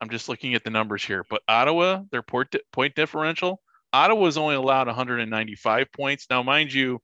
[0.00, 3.60] I'm just looking at the numbers here, but Ottawa, their point point differential,
[3.92, 6.26] Ottawa's only allowed 195 points.
[6.28, 6.98] Now, mind you,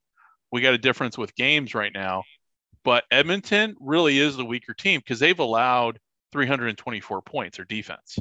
[0.50, 2.24] we got a difference with games right now,
[2.82, 6.00] but Edmonton really is the weaker team because they've allowed
[6.32, 8.18] 324 points or defense.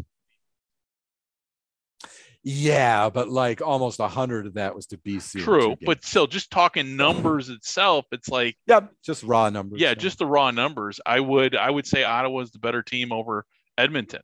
[2.46, 5.42] Yeah, but like almost a hundred of that was to BC.
[5.42, 9.80] True, but still, just talking numbers itself, it's like yep, just raw numbers.
[9.80, 11.00] yeah, just the raw numbers.
[11.06, 13.46] I would I would say Ottawa's the better team over
[13.78, 14.22] Edmonton.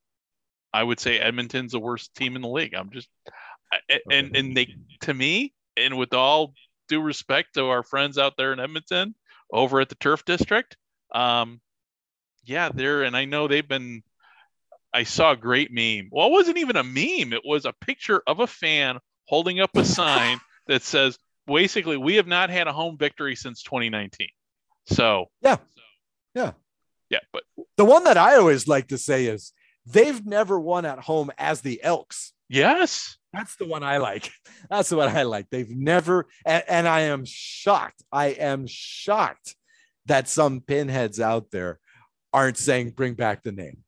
[0.73, 2.73] I would say Edmonton's the worst team in the league.
[2.75, 3.07] I'm just
[3.71, 4.67] I- and and they
[5.01, 6.53] to me and with all
[6.89, 9.15] due respect to our friends out there in Edmonton
[9.51, 10.75] over at the Turf District,
[11.15, 11.61] um,
[12.43, 14.03] yeah, they're and I know they've been.
[14.93, 16.09] I saw a great meme.
[16.11, 17.33] Well, it wasn't even a meme.
[17.33, 22.15] It was a picture of a fan holding up a sign that says, basically, we
[22.15, 24.27] have not had a home victory since 2019.
[24.87, 25.57] So, Yeah.
[26.33, 26.51] Yeah.
[27.09, 27.19] Yeah.
[27.31, 27.43] But
[27.77, 29.51] the one that I always like to say is
[29.85, 32.33] they've never won at home as the Elks.
[32.47, 33.15] yes.
[33.31, 34.31] That's the one I like.
[34.71, 35.51] That's the one I like.
[35.51, 38.01] They've never, and, and I am shocked.
[38.11, 39.55] I am shocked
[40.07, 41.79] that some pinheads out there
[42.33, 43.83] aren't saying bring back the name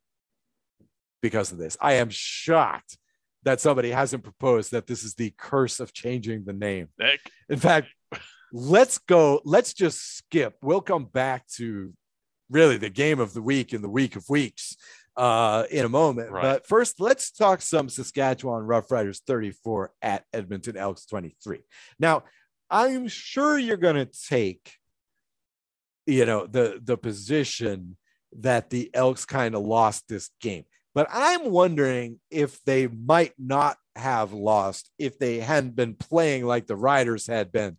[1.22, 1.78] because of this.
[1.80, 2.98] I am shocked
[3.44, 6.90] that somebody hasn't proposed that this is the curse of changing the name.
[7.50, 7.88] In fact,
[8.54, 9.42] let's go.
[9.46, 10.56] Let's just skip.
[10.62, 11.94] We'll come back to
[12.50, 14.76] really the game of the week in the week of weeks
[15.18, 16.32] uh, in a moment.
[16.32, 16.42] Right.
[16.42, 21.60] But first, let's talk some Saskatchewan Roughriders 34 at Edmonton Elks 23.
[22.00, 22.24] Now,
[22.70, 24.74] I'm sure you're going to take,
[26.06, 27.98] you know, the the position
[28.40, 30.64] that the Elks kind of lost this game.
[30.94, 36.68] But I'm wondering if they might not have lost if they hadn't been playing like
[36.68, 37.78] the Riders had been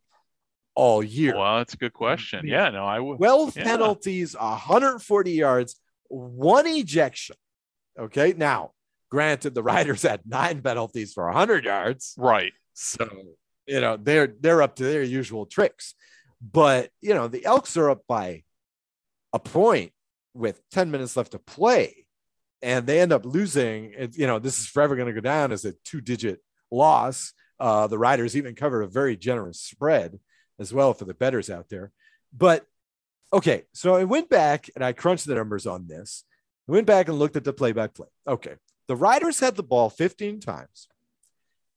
[0.74, 1.36] all year.
[1.36, 2.46] well, that's a good question.
[2.46, 2.70] Yeah.
[2.70, 3.18] No, I would.
[3.18, 3.64] 12 yeah.
[3.64, 5.76] penalties, 140 yards,
[6.08, 7.36] one ejection.
[7.98, 8.34] Okay.
[8.36, 8.70] Now,
[9.10, 12.14] granted, the Riders had nine penalties for 100 yards.
[12.16, 12.52] Right.
[12.72, 13.06] So,
[13.66, 15.94] you know, they're they're up to their usual tricks.
[16.40, 18.42] But, you know, the Elks are up by
[19.32, 19.92] a point
[20.34, 22.06] with 10 minutes left to play.
[22.62, 23.92] And they end up losing.
[23.96, 27.32] It, you know, this is forever going to go down as a two digit loss.
[27.58, 30.18] Uh, the Riders even covered a very generous spread
[30.58, 31.92] as well for the betters out there.
[32.36, 32.66] But
[33.32, 36.24] okay, so I went back and I crunched the numbers on this.
[36.68, 38.08] I went back and looked at the play by play.
[38.26, 38.54] Okay,
[38.88, 40.88] the Riders had the ball 15 times.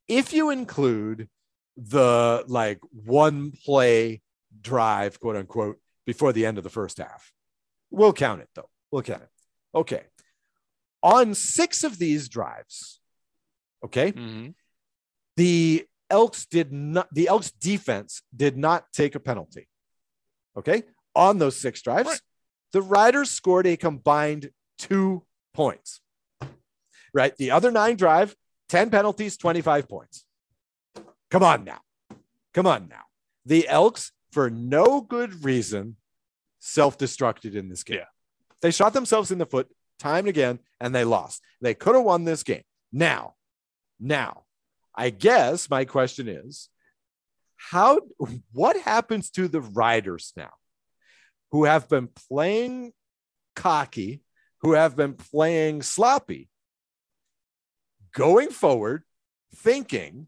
[0.07, 1.27] If you include
[1.75, 4.21] the like one play
[4.61, 7.31] drive, quote unquote, before the end of the first half,
[7.89, 8.69] we'll count it though.
[8.91, 9.29] We'll count it.
[9.73, 10.03] Okay.
[11.05, 12.99] On six of these drives,
[13.83, 14.47] okay, hmm
[15.37, 19.67] the Elks did not, the Elks defense did not take a penalty.
[20.57, 20.83] Okay.
[21.13, 22.21] On those six drives, Right.
[22.71, 25.99] the Riders scored a combined two points.
[27.13, 27.35] Right.
[27.35, 28.35] The other nine drive,
[28.69, 30.25] 10 penalties, 25 points.
[31.29, 31.81] Come on now.
[32.53, 33.03] Come on now.
[33.45, 35.97] The Elks, for no good reason,
[36.59, 37.97] self destructed in this game.
[37.97, 38.05] Yeah.
[38.61, 39.67] They shot themselves in the foot
[39.99, 41.41] time and again, and they lost.
[41.61, 42.63] They could have won this game.
[42.91, 43.35] Now,
[43.99, 44.43] now,
[44.95, 46.69] I guess my question is
[47.55, 47.99] how
[48.51, 50.51] what happens to the riders now
[51.51, 52.93] who have been playing
[53.55, 54.21] cocky,
[54.61, 56.49] who have been playing sloppy,
[58.13, 59.03] going forward,
[59.55, 60.27] thinking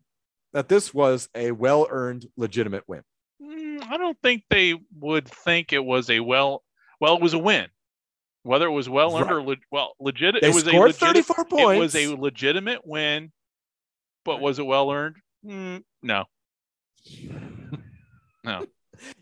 [0.53, 3.03] that this was a well earned, legitimate win?
[3.41, 6.63] Mm, I don't think they would think it was a well.
[6.99, 7.67] Well, it was a win.
[8.47, 9.35] Whether it was well earned Right.
[9.35, 12.81] or le- well legitimate, They it was a scored legit- 34 It was a legitimate
[12.85, 13.31] win,
[14.23, 15.17] but was it well earned?
[15.45, 16.25] Mm, no.
[18.43, 18.65] No.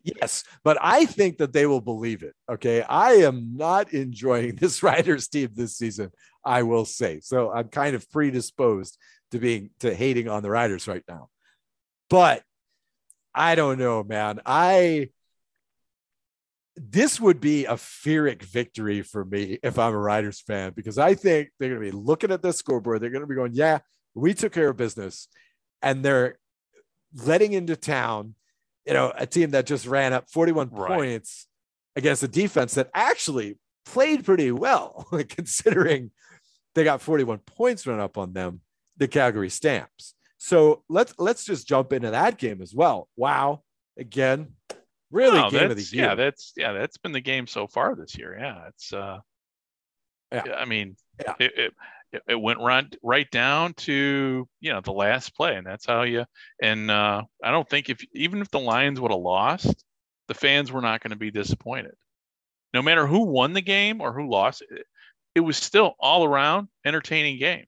[0.03, 2.33] Yes, but I think that they will believe it.
[2.49, 2.83] Okay.
[2.83, 6.11] I am not enjoying this Riders team this season,
[6.45, 7.19] I will say.
[7.21, 8.97] So I'm kind of predisposed
[9.31, 11.29] to being to hating on the Riders right now.
[12.09, 12.43] But
[13.33, 14.41] I don't know, man.
[14.45, 15.09] I
[16.75, 21.15] this would be a Pyrrhic victory for me if I'm a Riders fan because I
[21.15, 23.01] think they're going to be looking at the scoreboard.
[23.01, 23.79] They're going to be going, "Yeah,
[24.13, 25.27] we took care of business,"
[25.81, 26.37] and they're
[27.23, 28.35] letting into town,
[28.85, 30.91] you know, a team that just ran up 41 Right.
[30.91, 31.47] points
[31.95, 36.11] against a defense that actually played pretty well, considering
[36.73, 38.61] they got 41 points run up on them.
[38.97, 40.13] The Calgary Stamps.
[40.37, 43.07] So let's let's just jump into that game as well.
[43.15, 43.63] Wow,
[43.97, 44.55] again,
[45.11, 46.05] really No, game of the year.
[46.05, 48.37] Yeah, that's yeah, that's been the game so far this year.
[48.39, 49.19] Yeah, it's uh,
[50.31, 50.43] Yeah.
[50.57, 51.33] I mean, Yeah.
[51.39, 51.73] it, it
[52.29, 56.25] it- went right right down to you know the last play, and that's how you.
[56.61, 59.83] And uh, I don't think if even if the Lions would have lost,
[60.27, 61.95] the fans were not going to be disappointed.
[62.73, 64.85] No matter who won the game or who lost it,
[65.35, 67.65] it was still all around entertaining game.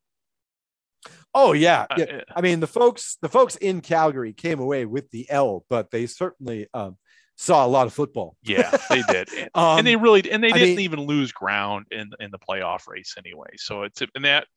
[1.34, 2.22] oh yeah, Uh, yeah.
[2.36, 6.06] I mean, the folks, the folks in Calgary came away with the L, but they
[6.08, 6.98] certainly um,
[7.38, 8.36] saw a lot of football.
[8.44, 9.30] yeah, they did.
[9.38, 12.32] And- Um, and they really and they I didn't mean- even lose ground in in
[12.32, 13.52] the playoff race anyway.
[13.58, 14.48] So it's and that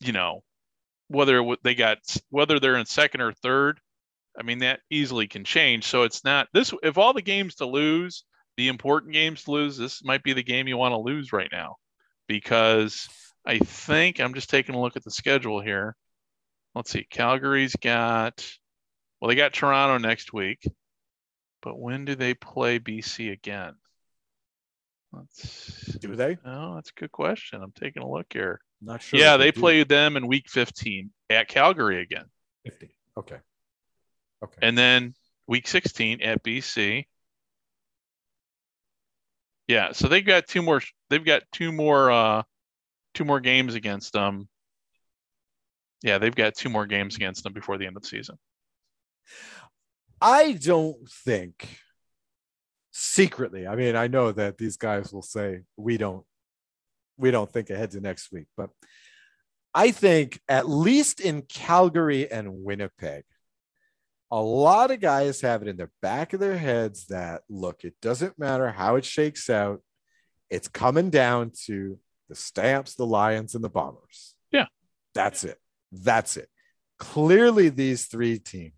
[0.00, 0.42] you know
[1.08, 1.98] whether they got
[2.30, 3.78] whether they're in second or third,
[4.38, 5.84] I mean that easily can change.
[5.84, 8.24] So it's not this if all the games to lose,
[8.56, 11.48] the important games to lose, this might be the game you want to lose right
[11.52, 11.76] now
[12.26, 13.08] because
[13.46, 15.96] I think I'm just taking a look at the schedule here.
[16.74, 18.46] Let's see, Calgary's got
[19.20, 20.60] well they got Toronto next week.
[21.62, 23.74] But when do they play BC again?
[25.12, 26.36] Let's do they?
[26.44, 27.62] Oh, that's a good question.
[27.62, 28.60] I'm taking a look here.
[28.80, 29.18] Not sure.
[29.18, 29.60] yeah, they do.
[29.60, 32.26] played them in week 15 at Calgary again.
[32.64, 32.88] 15.
[33.18, 33.38] Okay.
[34.44, 34.58] Okay.
[34.62, 35.14] And then
[35.46, 37.04] week 16 at BC.
[39.66, 42.42] Yeah, so they've got two more they've got two more uh
[43.14, 44.48] two more games against them.
[46.02, 48.38] Yeah, they've got two more games against them before the end of the season.
[50.20, 51.68] I don't think
[52.92, 53.66] secretly.
[53.66, 56.24] I mean, I know that these guys will say we don't
[57.16, 58.70] we don't think ahead to next week, but
[59.74, 63.24] I think at least in Calgary and Winnipeg,
[64.30, 67.94] a lot of guys have it in the back of their heads that look, it
[68.00, 69.82] doesn't matter how it shakes out.
[70.50, 74.34] It's coming down to the Stamps, the Lions, and the Bombers.
[74.50, 74.66] Yeah.
[75.14, 75.58] That's it.
[75.92, 76.48] That's it.
[76.98, 78.72] Clearly, these three teams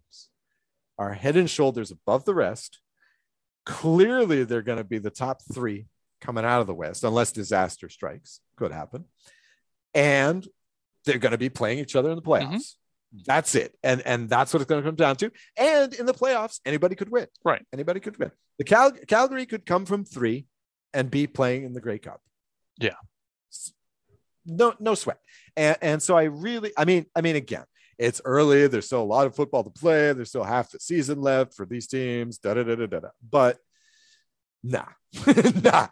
[1.00, 2.78] are head and shoulders above the rest.
[3.64, 5.86] Clearly, they're going to be the top three
[6.20, 8.40] coming out of the West, unless disaster strikes.
[8.56, 9.06] Could happen.
[9.94, 10.46] And
[11.06, 12.54] they're going to be playing each other in the mm-hmm.
[12.54, 12.74] playoffs.
[13.26, 13.74] That's it.
[13.82, 15.32] And and that's what it's going to come down to.
[15.56, 17.26] And in the playoffs, anybody could win.
[17.44, 17.64] Right.
[17.72, 18.30] Anybody could win.
[18.58, 20.46] The Cal- Calgary could come from three
[20.92, 22.20] and be playing in the Grey Cup.
[22.78, 22.94] Yeah.
[24.44, 25.18] No, no sweat.
[25.56, 27.64] And and so I really, I mean, I mean, again,
[28.00, 28.66] it's early.
[28.66, 30.14] There's still a lot of football to play.
[30.14, 32.38] There's still half the season left for these teams.
[32.38, 33.08] Da da da da da.
[33.28, 33.58] But
[34.64, 34.86] nah,
[35.62, 35.88] nah.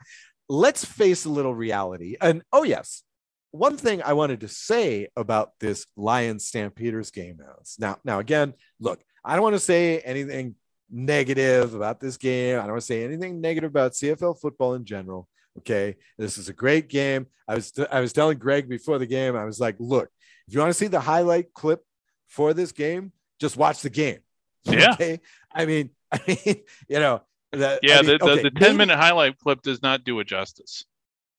[0.48, 2.16] Let's face a little reality.
[2.18, 3.02] And oh yes,
[3.50, 8.54] one thing I wanted to say about this Lions Stampeders game is now, now again,
[8.80, 10.54] look, I don't want to say anything
[10.90, 12.56] negative about this game.
[12.56, 15.28] I don't want to say anything negative about CFL football in general.
[15.58, 17.26] Okay, this is a great game.
[17.46, 19.36] I was I was telling Greg before the game.
[19.36, 20.08] I was like, look,
[20.46, 21.82] if you want to see the highlight clip
[22.28, 24.18] for this game, just watch the game.
[24.64, 24.92] Yeah.
[24.92, 25.20] Okay.
[25.52, 26.56] I mean, I mean,
[26.88, 29.82] you know, the, Yeah, I mean, the, okay, the 10 maybe- minute highlight clip does
[29.82, 30.84] not do it justice.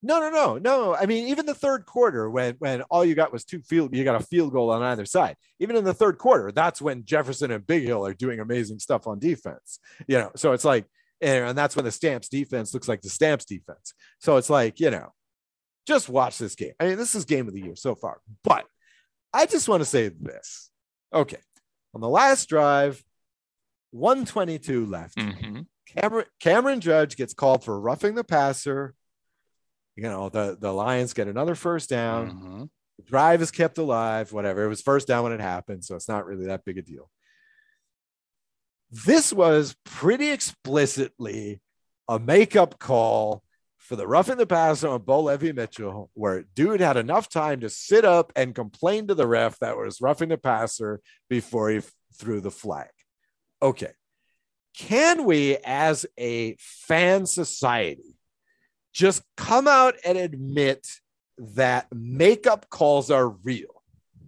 [0.01, 0.95] no, no, no, no.
[0.95, 4.03] I mean, even the third quarter, when when all you got was two field, you
[4.03, 5.36] got a field goal on either side.
[5.59, 9.05] Even in the third quarter, that's when Jefferson and Big Hill are doing amazing stuff
[9.07, 9.80] on defense.
[10.07, 10.86] You know, so it's like,
[11.22, 13.93] and that's when the Stamps defense looks like the Stamps defense.
[14.20, 15.11] So it's like, you know,
[15.86, 16.74] just watch this game.
[16.80, 18.22] I mean, this is game of the year so far.
[18.43, 18.66] But
[19.34, 20.68] I just want to say this.
[21.14, 21.39] Okay,
[21.93, 23.03] on the last drive,
[23.91, 25.16] 122 left.
[25.18, 25.66] Mhm.
[25.88, 28.93] Cameron, Cameron Judge gets called for roughing the passer.
[29.95, 32.32] You know, the, the Lions get another first down.
[32.32, 32.70] Mhm.
[32.97, 34.64] The drive is kept alive, whatever.
[34.64, 37.10] It was first down when it happened, so it's not really that big a deal.
[38.91, 41.62] This was pretty explicitly
[42.07, 43.43] a makeup call
[43.89, 47.71] for the roughing the passer on Bo Levi Mitchell, where dude had enough time to
[47.71, 51.81] sit up and complain to the ref that was roughing the passer before he
[52.13, 52.89] threw the flag.
[53.63, 53.91] Okay.
[54.77, 58.15] Can we, as a fan society,
[58.93, 60.87] just come out and admit
[61.39, 63.81] that makeup calls are real?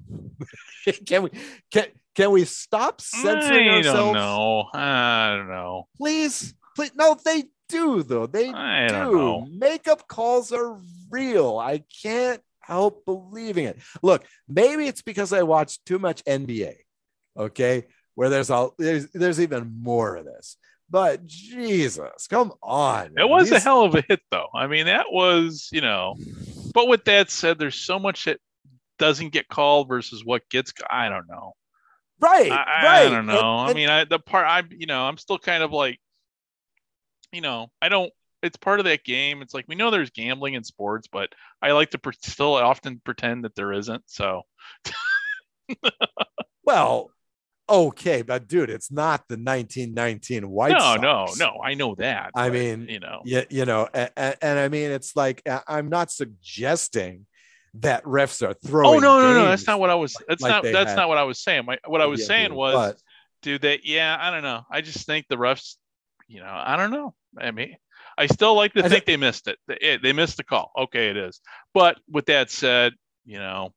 [1.05, 1.29] can we
[1.71, 1.85] can
[2.15, 3.95] can we stop censoring I ourselves?
[3.95, 4.65] don't know.
[4.73, 5.87] I don't know.
[5.97, 6.91] Please, please.
[6.95, 8.27] No, they do though.
[8.27, 9.45] They I do.
[9.51, 10.77] Makeup calls are
[11.09, 11.57] real.
[11.57, 13.79] I can't help believing it.
[14.01, 16.75] Look, maybe it's because I watch too much NBA.
[17.37, 20.57] Okay, where there's all there's there's even more of this.
[20.89, 23.13] But Jesus, come on.
[23.17, 24.49] It was a hell of a hit, though.
[24.53, 26.17] I mean, that was, you know.
[26.73, 28.39] But with that said, there's so much that
[28.99, 30.73] doesn't get called versus what gets.
[30.89, 31.53] I don't know.
[32.19, 33.59] right, I, I don't know.
[33.61, 35.97] And- I mean, I the part I, you know, I'm still kind of like,
[37.31, 38.11] you know, I don't.
[38.43, 39.41] It's part of that game.
[39.41, 41.29] It's like we know there's gambling in sports, but
[41.61, 44.03] I like to pre- still often pretend that there isn't.
[44.07, 44.41] So
[46.65, 47.11] well,
[47.69, 51.01] okay, but dude, it's not the 1919 White no, Sox.
[51.01, 51.61] no, no.
[51.63, 52.31] I know that.
[52.35, 54.09] I but, mean, you know, Yeah, you know, and,
[54.41, 57.25] and, I mean, it's like I'm not suggesting
[57.75, 58.97] that refs are throwing.
[58.97, 59.45] oh no, no, no.
[59.45, 60.15] That's not what I was.
[60.27, 60.63] That's like not.
[60.63, 60.95] That's had.
[60.97, 61.65] not what I was saying.
[61.65, 62.97] My, what I was Yeah, saying was, but-
[63.41, 64.63] dude, that yeah, I don't know.
[64.69, 65.75] I just think the refs,
[66.31, 67.13] you know, I don't know.
[67.37, 67.75] I mean,
[68.17, 69.57] I still like to I think they missed it.
[69.67, 70.71] They, eh, they missed the call.
[70.77, 71.41] Okay, it is.
[71.73, 72.93] But with that said,
[73.25, 73.73] you know,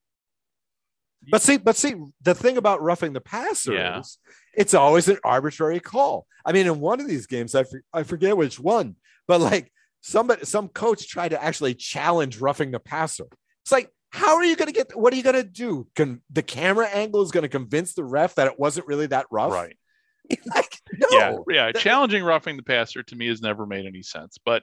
[1.30, 4.00] But see, but see, the thing about roughing the passer Yeah.
[4.00, 4.18] is
[4.56, 6.26] it's always an arbitrary call.
[6.44, 8.96] I mean, in one of these games, I, for, I forget which one,
[9.26, 13.26] but like somebody, some coach tried to actually challenge roughing the passer.
[13.64, 14.94] It's like, how are you going to get?
[14.96, 15.88] What are you going to do?
[15.96, 19.26] Can the camera angle is going to convince the ref that it wasn't really that
[19.30, 19.50] rough?
[19.52, 19.76] right?
[20.54, 21.08] like, no.
[21.10, 21.72] Yeah, yeah.
[21.72, 24.38] That- Challenging roughing the passer to me has never made any sense.
[24.44, 24.62] But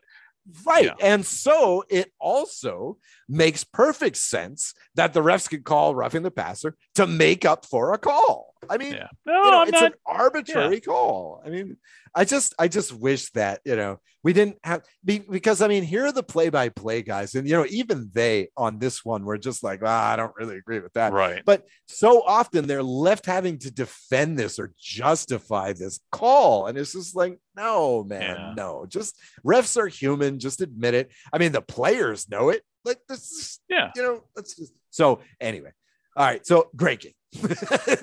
[0.66, 0.86] Right.
[0.86, 0.96] Yeah.
[1.00, 2.98] And so it also
[3.30, 7.94] makes perfect sense that the refs could call roughing the passer to make up for
[7.94, 8.51] a call.
[8.70, 9.92] I mean, yeah, no, you know, I'm it's not.
[9.92, 11.42] an arbitrary call.
[11.46, 11.78] I mean,
[12.16, 15.84] I just I just wish that, you know, we didn't have be, because I mean,
[15.84, 19.64] here are the play-by-play guys and you know, even they on this one were just
[19.64, 21.12] like, ah, I don't really agree with that.
[21.12, 21.42] right.
[21.44, 26.68] But so often they're left having to defend this or justify this call.
[26.68, 28.54] And it's just like, no, man, Yeah.
[28.56, 28.86] no.
[28.88, 30.38] Just refs are human.
[30.40, 31.12] Just admit it.
[31.34, 32.62] I mean, the players know it.
[32.86, 33.90] Like this is, Yeah.
[33.96, 35.72] you know, let's just so anyway.
[36.16, 36.46] All right.
[36.46, 37.14] So great game.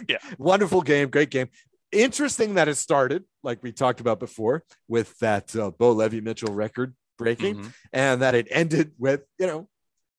[0.09, 0.19] Yeah.
[0.39, 1.11] Wonderful game.
[1.11, 1.49] Great game.
[1.93, 6.53] Interesting that it started, like we talked about before, with that uh, Bo Levi Mitchell
[6.55, 7.73] record breaking Mhm.
[7.93, 9.69] and that it ended with you know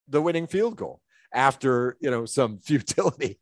[0.07, 0.99] the winning field goal
[1.33, 3.39] after you know some futility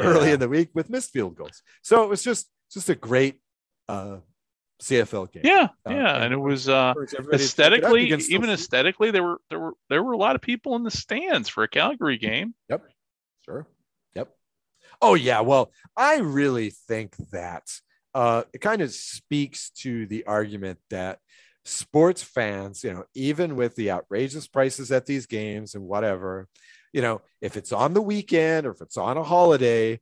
[0.00, 3.40] early in the week with missed field goals so it was just just a great
[3.88, 4.16] uh
[4.82, 7.42] cfl game Yeah, Uh, yeah, and and it was uh Encourage everybody to check it
[7.44, 10.90] aesthetically, even aesthetically, there were there were there were a lot of people in the
[10.90, 12.54] stands for a Calgary game.
[12.68, 12.82] Yep.
[13.44, 13.66] Sure.
[15.00, 15.40] Oh yeah.
[15.40, 17.64] Well, I really think that
[18.14, 21.18] uh, it kind of speaks to the argument that
[21.64, 26.48] sports fans, you know, even with the outrageous prices at these games and whatever,
[26.92, 30.00] you know, if it's on the weekend or if it's on a holiday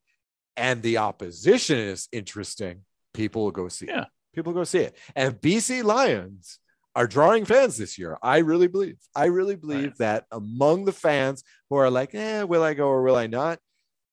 [0.57, 2.83] and the opposition is interesting,
[3.13, 4.03] people will go see Yeah.
[4.03, 4.09] it.
[4.35, 4.97] People go see it.
[5.15, 6.59] And BC Lions
[6.95, 8.17] are drawing fans this year.
[8.23, 8.97] I really believe.
[9.15, 9.99] I really believe Right.
[9.99, 13.59] that among the fans who are like, eh, will I go or will I not?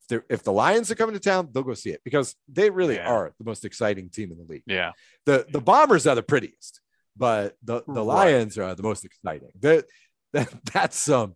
[0.10, 2.96] If, if the Lions are coming to town, they'll go see it because they really
[2.96, 3.10] Yeah.
[3.10, 4.64] are the most exciting team in the league.
[4.66, 4.92] Yeah,
[5.26, 6.82] The the Bombers are the prettiest,
[7.16, 8.32] but the, the Right.
[8.36, 9.50] Lions are the most exciting.
[9.62, 9.86] That,
[10.34, 11.36] that that's some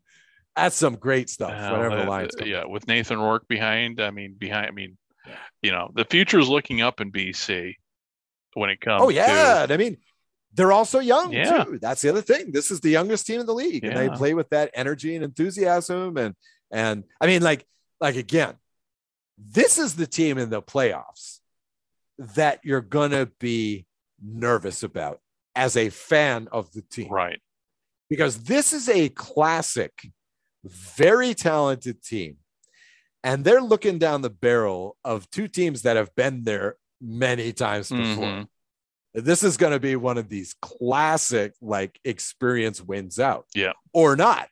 [0.56, 1.52] that's some great stuff.
[1.52, 4.72] Well, whenever the uh, Lions uh, yeah, with Nathan Rourke behind, I mean, behind, I
[4.72, 4.98] mean,
[5.28, 5.36] Yeah.
[5.62, 7.76] you know, the future is looking up in BC
[8.56, 9.04] when it comes.
[9.04, 9.98] Oh yeah, and I mean
[10.54, 11.64] they're also young Yeah.
[11.64, 11.78] too.
[11.80, 12.52] That's the other thing.
[12.52, 15.24] This is the youngest team in the league, and they play with that energy and
[15.24, 16.18] enthusiasm.
[16.18, 16.36] And
[16.72, 17.66] and I mean, like
[18.00, 18.56] like again,
[19.38, 21.40] this is the team in the playoffs
[22.18, 23.86] that you're gonna be
[24.24, 25.20] nervous about
[25.56, 27.40] as a fan of the team, right.
[28.10, 29.92] because this is a classic,
[30.64, 32.38] very talented team.
[33.24, 37.90] And they're looking down the barrel of two teams that have been there many times
[37.90, 38.48] before Mhm.
[39.14, 43.74] this is going to be one of these classic like experience wins out Yeah.
[43.94, 44.50] or not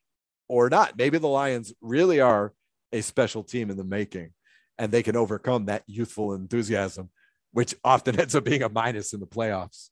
[0.47, 2.53] or not maybe the lions really are
[2.97, 4.29] a special team in the making
[4.77, 7.09] and they can overcome that youthful enthusiasm
[7.51, 9.89] which often ends up being a minus in the playoffs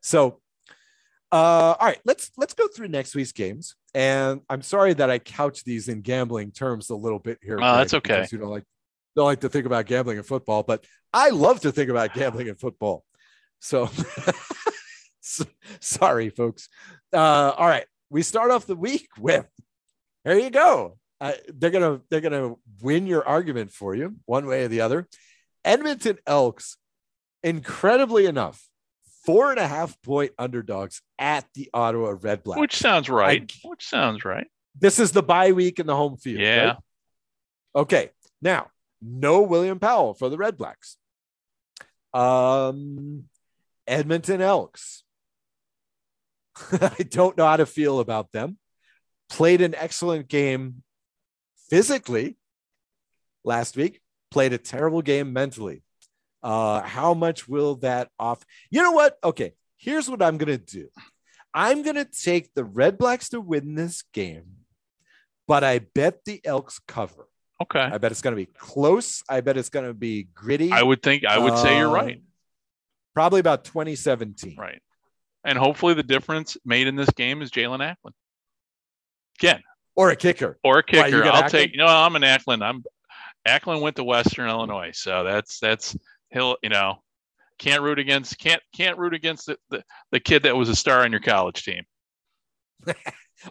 [0.00, 0.40] so
[1.32, 5.18] uh all right let's let's go through next week's games And I'm sorry that I
[5.18, 7.58] couch these in gambling terms a little bit here.
[7.60, 8.16] Oh, that's okay.
[8.16, 8.64] because You don't like
[9.16, 12.46] don't like to think about gambling in football, but I love to think about gambling
[12.46, 13.02] in football.
[13.58, 13.90] So,
[15.20, 16.68] so- sorry, folks.
[17.12, 19.48] Uh, all right, we start off the week with
[20.24, 20.98] there you go.
[21.20, 25.06] Uh, they're gonna they're gonna win your argument for you one way or the other.
[25.64, 26.78] Edmonton Elks,
[27.42, 28.66] incredibly enough,
[29.26, 32.60] four and a half point underdogs at the Ottawa Red Blacks.
[32.60, 33.52] Which sounds right.
[33.64, 34.46] Which sounds right.
[34.78, 36.40] this is the bye week in the home field.
[36.40, 36.64] Yeah.
[36.64, 36.76] right?
[37.76, 38.10] Okay.
[38.40, 38.68] Now,
[39.02, 40.96] no William Powell for the Red Blacks.
[42.14, 43.24] Um,
[43.86, 45.04] Edmonton Elks.
[46.72, 48.58] I don't know how to feel about them.
[49.28, 50.82] Played an excellent game
[51.70, 52.36] physically
[53.44, 54.00] last week,
[54.30, 55.82] played a terrible game mentally.
[56.42, 58.44] Uh, how much will that off?
[58.70, 59.16] You know what?
[59.22, 60.88] Okay, here's what I'm going to do
[61.54, 64.44] I'm going to take the Red Blacks to win this game,
[65.46, 67.26] but I bet the Elks cover.
[67.62, 67.80] Okay.
[67.80, 69.22] I bet it's going to be close.
[69.28, 70.72] I bet it's going to be gritty.
[70.72, 72.22] I would think I would say you're Uh, right.
[73.14, 74.56] Probably about 2017.
[74.58, 74.80] Right.
[75.44, 78.12] And hopefully the difference made in this game is Jaelon Acklin.
[79.38, 79.62] Again,
[80.00, 80.58] Or a kicker.
[80.64, 81.24] or a kicker.
[81.24, 81.50] I'll Acklin?
[81.50, 81.72] take.
[81.72, 82.62] You no, know, I'm an Acklin.
[82.62, 82.82] I'm
[83.46, 85.96] Acklin went to Western Illinois, so that's that's
[86.30, 87.02] he'll you know
[87.58, 91.02] can't root against can't can't root against the, the, the kid that was a star
[91.04, 91.84] on your college team.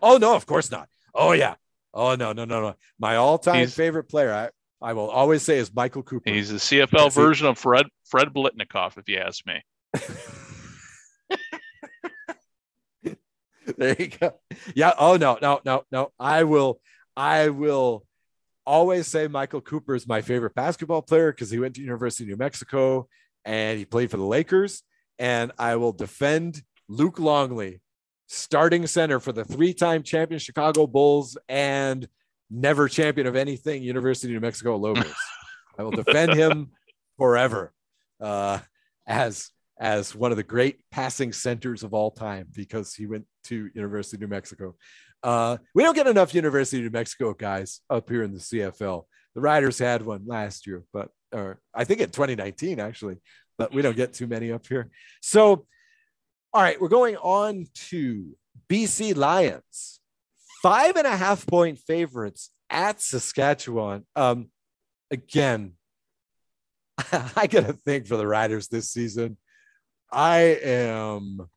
[0.03, 0.87] Oh, no, of course not.
[1.15, 1.55] Oh, yeah.
[1.95, 2.75] Oh, no, no, no, no.
[2.99, 4.49] My all time He's- favorite player, I,
[4.87, 6.29] I will always say, is Michael Cooper.
[6.29, 9.63] He's the CFL Yes, he- version of Fred Fred Biletnikoff, if you ask me.
[13.77, 14.33] there you go.
[14.75, 14.93] Yeah.
[14.97, 16.11] Oh no, no, no, no.
[16.19, 16.79] I will,
[17.15, 18.05] I will
[18.65, 22.29] always say Michael Cooper is my favorite basketball player because he went to University of
[22.29, 23.07] New Mexico
[23.45, 24.83] and he played for the Lakers.
[25.17, 27.81] And I will defend Luke Longley,
[28.27, 32.07] starting center for the three-time champion Chicago Bulls and
[32.49, 35.13] never champion of anything University of New Mexico Lobos.
[35.77, 36.71] I will defend him
[37.17, 37.73] forever
[38.19, 38.59] uh,
[39.07, 43.69] as as one of the great passing centers of all time because he went to
[43.73, 44.75] University of New Mexico.
[45.21, 49.03] Uh, we don't get enough University of New Mexico guys up here in the CFL.
[49.35, 53.17] The Riders had one last year, but or I think in 2019 actually,
[53.57, 54.89] but we don't get too many up here.
[55.21, 55.65] So,
[56.53, 58.35] all right, we're going on to
[58.69, 59.99] BC Lions,
[60.61, 64.05] five and a half point favorites at Saskatchewan.
[64.15, 64.49] Um,
[65.11, 65.73] again,
[67.35, 69.37] I got a thing for the Riders this season.
[70.11, 71.47] I am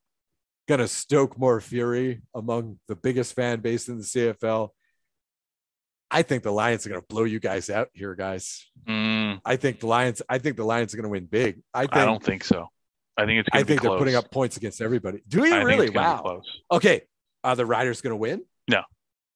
[0.68, 4.70] gonna stoke more fury among the biggest fan base in the CFL.
[6.10, 8.66] I think the Lions are gonna blow you guys out here, guys.
[8.86, 10.20] Mm, I think the Lions.
[10.28, 11.62] I think the Lions are gonna win big.
[11.72, 11.96] I think.
[11.96, 12.68] I don't think so.
[13.16, 13.48] I think it's.
[13.52, 15.22] I think be they're putting up points against everybody.
[15.26, 15.86] Do you I think really?
[15.86, 16.22] it's gonna be Wow.
[16.22, 16.60] close.
[16.70, 17.02] Okay.
[17.44, 18.44] Are the Riders gonna win?
[18.68, 18.82] No,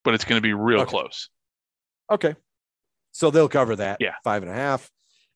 [0.04, 0.90] but it's going to be real Okay.
[0.90, 1.28] close.
[2.10, 2.36] Okay.
[3.10, 3.96] So they'll cover that.
[4.00, 4.14] Yeah.
[4.22, 4.88] Five and a half.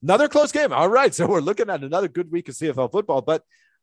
[0.03, 0.73] Another close game.
[0.73, 1.13] All right.
[1.13, 3.21] So we're looking at another good week of CFL football.
[3.23, 3.43] But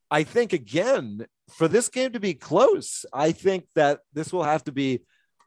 [0.10, 4.64] I think, again, for this game to be close, I think that this will have
[4.66, 5.01] to be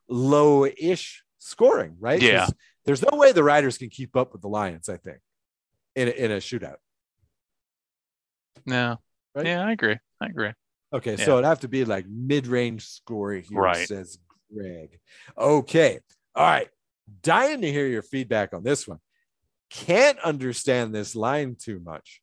[0.09, 2.21] low ish scoring, right?
[2.21, 2.47] Yeah.
[2.85, 5.19] There's no way the Riders can keep up with the Lions, I think,
[5.95, 6.77] in a, in a shootout.
[8.67, 8.99] No.
[9.35, 9.47] Right?
[9.47, 9.97] Yeah, I agree.
[10.21, 10.53] I agree.
[10.93, 11.25] Okay, Yeah.
[11.25, 13.87] so it'd have to be like mid-range score here, Right.
[13.87, 14.19] says
[14.53, 14.99] Greg.
[15.39, 16.01] Okay.
[16.35, 16.69] All right.
[17.23, 18.99] Dying to hear your feedback on this one.
[19.71, 22.21] Can't understand this line too much.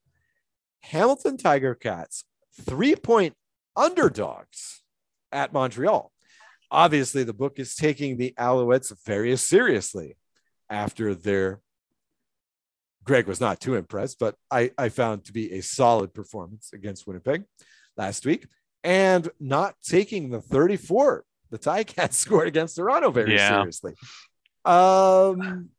[0.89, 2.23] Hamilton Tiger Cats,
[2.61, 3.33] three-point
[3.75, 4.81] underdogs
[5.31, 6.11] at Montreal.
[6.71, 10.17] Obviously, the book is taking the Alouettes very seriously
[10.69, 11.61] after their
[13.03, 17.07] Greg was not too impressed, but I, I found to be a solid performance against
[17.07, 17.45] Winnipeg
[17.95, 18.47] last week
[18.83, 23.59] and not taking the 34 the Ticats scored against Toronto very Yeah.
[23.61, 23.93] seriously.
[24.65, 25.69] Um,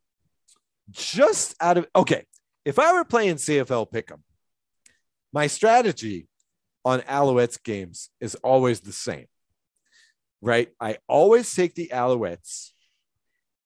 [0.91, 2.25] just out of okay,
[2.65, 4.21] if I were playing CFL Pick'em,
[5.33, 6.27] my strategy
[6.85, 9.27] on Alouettes games is always the same,
[10.41, 10.69] right?
[10.81, 12.71] I always take the Alouettes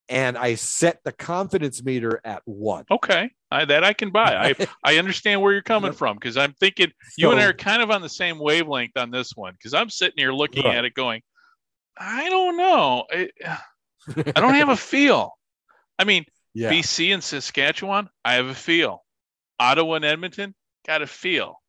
[0.08, 2.84] and I set the confidence meter at one.
[2.90, 3.30] Okay.
[3.50, 4.34] I, that I can buy.
[4.58, 7.82] I, I understand where you're coming from because I'm thinking you and I are kind
[7.82, 10.76] of on the same wavelength on this one because I'm sitting here looking Right.
[10.76, 11.22] at it going,
[11.98, 13.04] I don't know.
[13.10, 15.32] I, I don't have a feel.
[15.98, 16.70] I mean, yeah.
[16.72, 19.04] BC and Saskatchewan, I have a feel.
[19.60, 20.54] Ottawa and Edmonton,
[20.86, 21.60] got a feel.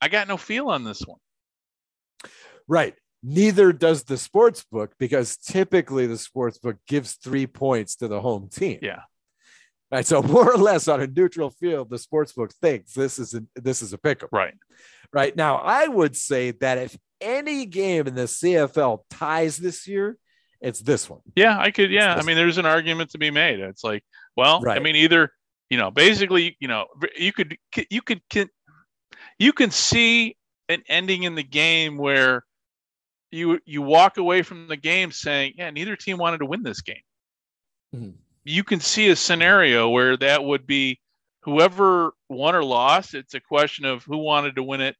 [0.00, 1.18] I got no feel on this one.
[2.68, 2.94] Right.
[3.22, 8.20] Neither does the sports book because typically the sports book gives three points to the
[8.20, 8.78] home team.
[8.82, 9.02] Yeah.
[9.92, 10.06] Right.
[10.06, 13.42] So more or less on a neutral field, the sports book thinks this is a,
[13.54, 14.28] this is a pick 'em.
[14.32, 14.54] Right.
[15.12, 20.16] Right now, I would say that if any game in the CFL ties this year,
[20.60, 21.20] It's this one.
[21.36, 21.90] Yeah, I could.
[21.90, 23.58] Yeah, I mean, there's an argument to be made.
[23.60, 24.04] It's like,
[24.36, 25.30] well, I mean, either
[25.72, 26.84] you know, basically, you know,
[27.16, 27.56] you could
[27.88, 28.20] you could
[29.38, 30.36] you can see
[30.68, 32.44] an ending in the game where
[33.30, 36.82] you you walk away from the game saying, yeah, neither team wanted to win this
[36.82, 37.00] game.
[37.96, 38.16] Mhm.
[38.44, 41.00] You can see a scenario where that would be
[41.40, 43.14] whoever won or lost.
[43.14, 44.94] It's a question of who wanted to win it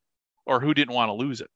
[0.46, 1.50] or who didn't want to lose it.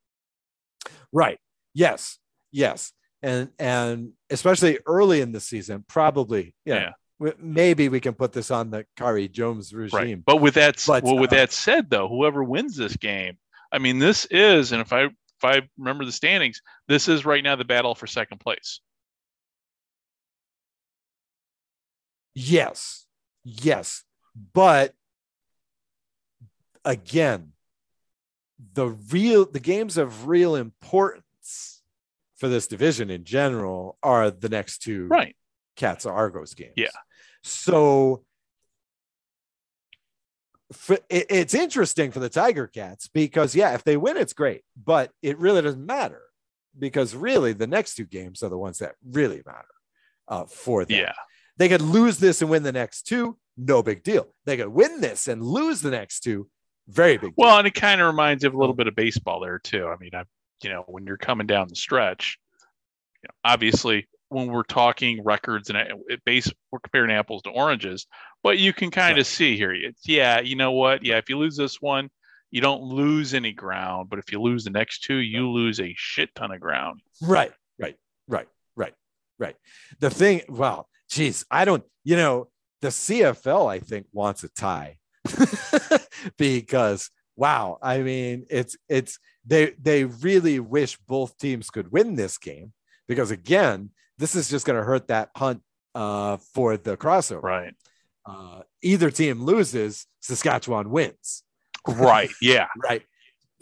[1.10, 1.38] Right.
[1.72, 2.18] Yes.
[2.52, 2.92] Yes.
[3.22, 6.54] And and especially early in the season, probably.
[6.66, 6.74] Yeah.
[6.74, 6.90] Yeah.
[7.38, 9.98] Maybe we can put this on the Khari Jones regime.
[9.98, 10.24] Right.
[10.24, 13.38] But with that, But, well, with uh, that said, though, whoever wins this game,
[13.72, 17.42] I mean, this is, and if I if I remember the standings, this is right
[17.42, 18.80] now the battle for second place.
[22.34, 23.06] Yes.
[23.44, 24.04] Yes.
[24.52, 24.94] But
[26.84, 27.52] again,
[28.74, 31.82] the real the games of real importance
[32.36, 35.34] for this division in general are the next two Right.
[35.76, 36.74] Cats Argos games.
[36.76, 36.88] Yeah.
[37.46, 38.24] So
[41.08, 45.12] it- it's interesting for the Tiger Cats because, yeah, if they win, it's great, but
[45.22, 46.22] it really doesn't matter
[46.78, 49.68] because really the next two games are the ones that really matter
[50.28, 50.98] uh, for them.
[50.98, 51.12] Yeah.
[51.56, 54.34] They could lose this and win the next two, no big deal.
[54.44, 56.50] They could win this and lose the next two,
[56.88, 57.34] very big deal.
[57.46, 59.86] Well, and it kind of reminds you of a little bit of baseball there too.
[59.86, 60.24] I mean, I,
[60.62, 62.38] you know, when you're coming down the stretch,
[63.22, 67.42] you know, obviously when we're talking records and uh, it- it base, we're comparing apples
[67.42, 68.06] to oranges,
[68.42, 69.20] but you can kind Right.
[69.20, 69.72] of see here.
[69.72, 71.04] It's yeah, you know what?
[71.04, 72.10] Yeah, if you lose this one,
[72.50, 75.94] you don't lose any ground, but if you lose the next two, you lose a
[75.96, 77.00] shit ton of ground.
[77.22, 77.96] Right, right,
[78.28, 78.94] right, right,
[79.38, 79.56] right.
[80.00, 82.48] The thing, well, geez, I don't, you know,
[82.82, 84.98] the CFL, I think, wants a tie
[86.38, 92.38] because wow, I mean, it's it's they they really wish both teams could win this
[92.38, 92.72] game
[93.08, 95.62] because again, this is just going to hurt that hunt
[95.94, 97.42] uh, for the crossover.
[97.42, 97.74] Right.
[98.24, 101.42] Uh, either team loses, Saskatchewan wins.
[101.86, 102.30] Right.
[102.42, 102.66] Yeah.
[102.82, 103.02] Right.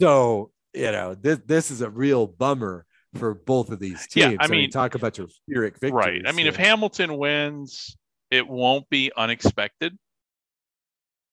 [0.01, 2.85] So, you know, this this is a real bummer
[3.15, 4.15] for both of these teams.
[4.15, 4.39] Yeah, teams.
[4.41, 5.93] I mean- talk about your Pyrrhic victories.
[5.93, 6.21] Right.
[6.27, 6.55] I mean, if.
[6.57, 7.95] Hamilton wins,
[8.31, 9.97] it won't be unexpected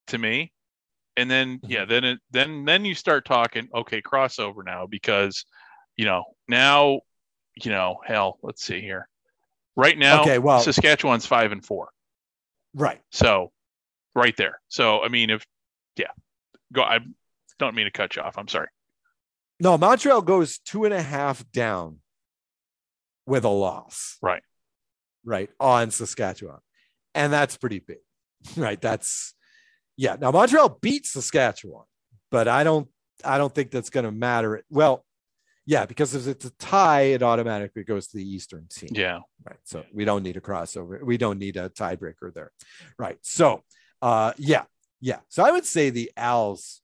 [0.08, 0.52] to me.
[1.16, 1.70] And then Mm-hmm.
[1.70, 5.44] yeah, then it then then you start talking, okay, crossover now because
[5.96, 7.00] you know, now,
[7.56, 9.08] you know, hell, let's see here.
[9.76, 11.88] Right now, Okay, well- Saskatchewan's five and four.
[12.74, 13.00] right.
[13.10, 13.52] So
[14.14, 14.60] right there.
[14.68, 15.44] So I mean if
[15.96, 16.10] yeah.
[16.72, 16.98] Go I
[17.58, 18.36] don't mean to cut you off.
[18.38, 18.68] I'm sorry.
[19.60, 21.98] No, Montreal goes two and a half down
[23.26, 24.18] with a loss.
[24.20, 24.42] Right.
[25.24, 25.50] Right.
[25.60, 26.58] On Saskatchewan.
[27.14, 27.98] And that's pretty big.
[28.56, 28.80] Right.
[28.80, 29.34] That's
[29.96, 30.16] yeah.
[30.20, 31.84] Now Montreal beats Saskatchewan,
[32.30, 32.88] but I don't
[33.24, 34.62] I don't think that's gonna matter.
[34.68, 35.04] Well,
[35.66, 38.90] yeah, because if it's a tie, it automatically goes to the Eastern team.
[38.92, 39.20] Yeah.
[39.46, 39.58] Right.
[39.64, 41.02] So we don't need a crossover.
[41.02, 42.50] We don't need a tiebreaker there.
[42.98, 43.18] Right.
[43.22, 43.62] So
[44.00, 44.64] uh yeah,
[45.00, 45.20] yeah.
[45.28, 46.80] So I would say the Owls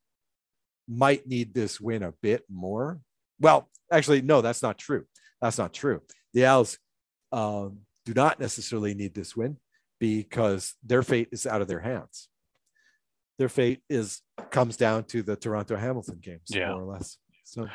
[0.89, 3.01] might need this win a bit more.
[3.41, 5.05] Well, actually, no, that's not true.
[5.41, 6.01] That's not true.
[6.35, 6.79] The Owls
[7.33, 9.59] um, do not necessarily need this win
[10.01, 12.29] because their fate is out of their hands.
[13.39, 16.73] Their fate is comes down to the Toronto Hamilton games, Yeah.
[16.73, 17.19] more or less.
[17.49, 17.67] So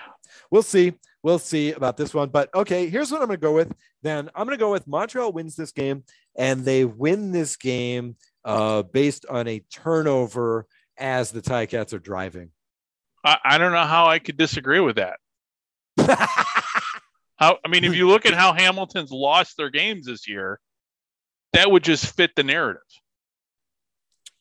[0.52, 0.94] we'll see.
[1.24, 2.30] We'll see about this one.
[2.30, 3.74] But okay, here's what I'm going to go with.
[4.02, 6.04] Then I'm going to go with Montreal wins this game,
[6.38, 10.68] and they win this game uh, based on a turnover
[10.98, 12.52] as the Ticats are driving.
[13.26, 15.20] I, I don't know how I could disagree with that.
[17.36, 20.60] How I mean, if you look at how Hamilton's lost their games this year,
[21.52, 22.82] that would just fit the narrative.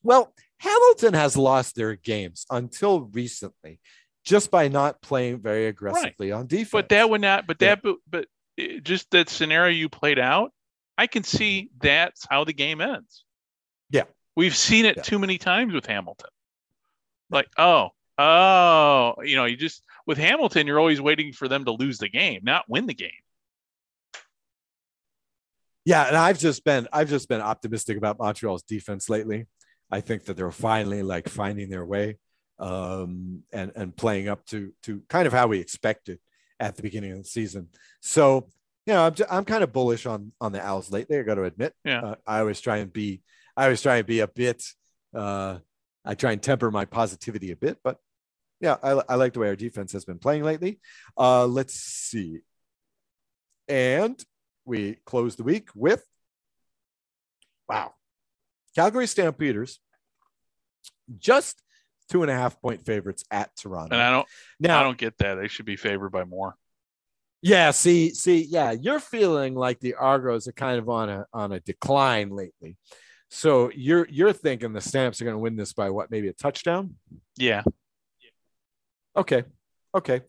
[0.02, 3.80] well, Hamilton has lost their games until recently
[4.24, 6.70] just by not playing very aggressively on defense.
[6.72, 7.46] But that would not.
[7.46, 7.74] But Yeah.
[7.76, 7.82] that.
[7.82, 10.52] But, but it- just that scenario you played out,
[10.96, 11.78] I can see mm-hmm.
[11.80, 13.24] that's how the game ends.
[13.90, 14.04] Yeah.
[14.34, 15.02] we've seen it Yeah.
[15.02, 16.30] too many times with Hamilton.
[17.30, 21.72] Like, oh, oh, you know, you just with Hamilton, you're always waiting for them to
[21.72, 23.10] lose the game, not win the game.
[25.84, 29.46] Yeah, and I've just been I've just been optimistic about Montreal's defense lately.
[29.90, 32.18] I think that they're finally like finding their way
[32.62, 36.18] um, and and playing up to to kind of how we expected
[36.60, 37.68] at the beginning of the season.
[38.00, 38.48] So
[38.86, 41.18] you know, I'm just, I'm kind of bullish on on the Owls lately.
[41.18, 41.74] I got to admit.
[41.84, 42.00] Yeah.
[42.00, 43.20] Uh, I always try and be
[43.56, 44.64] I always try and be a bit.
[45.14, 45.58] Uh,
[46.04, 47.98] I try and temper my positivity a bit, but
[48.60, 50.80] yeah, I, I like the way our defense has been playing lately.
[51.18, 52.40] Uh, let's see.
[53.68, 54.22] And
[54.64, 56.04] we close the week with
[57.68, 57.94] wow,
[58.74, 59.80] Calgary Stampeders,
[61.18, 61.61] just
[62.12, 63.94] two and a half point favorites at Toronto.
[63.94, 64.28] And I don't,
[64.60, 65.36] now, I don't get that.
[65.36, 66.54] They should be favored by more.
[67.40, 71.50] Yeah, see, see, yeah, you're feeling like the Argos are kind of on a on
[71.50, 72.76] a decline lately.
[73.30, 76.34] So you're you're thinking the Stamps are going to win this by what, maybe a
[76.34, 76.96] touchdown?
[77.36, 77.62] Yeah.
[79.16, 79.44] Okay.
[79.94, 80.20] Okay.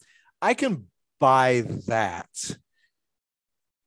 [0.41, 0.87] I can
[1.19, 2.29] buy that.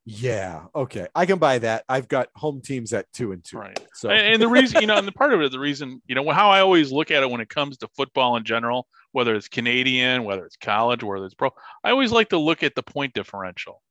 [0.09, 0.67] Yeah.
[0.73, 1.09] Okay.
[1.17, 1.85] I can buy that.
[1.89, 3.59] I've got home teams at two and two.
[3.59, 3.79] Right.
[3.93, 6.31] So And, the reason, you know, and the part of it, the reason, you know,
[6.31, 9.49] how I always look at it when it comes to football in general, whether it's
[9.49, 11.51] Canadian, whether it's college, whether it's pro,
[11.83, 13.83] I always like to look at the point differential.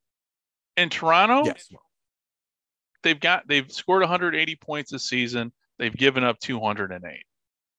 [0.78, 1.68] In Toronto, yes.
[3.04, 5.52] they've got they've scored 180 points this season.
[5.80, 7.24] They've given up 208.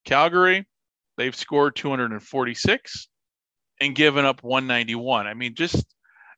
[0.04, 0.66] Calgary,
[1.16, 3.08] they've scored 246
[3.80, 5.26] and given up 191.
[5.26, 5.86] I mean, just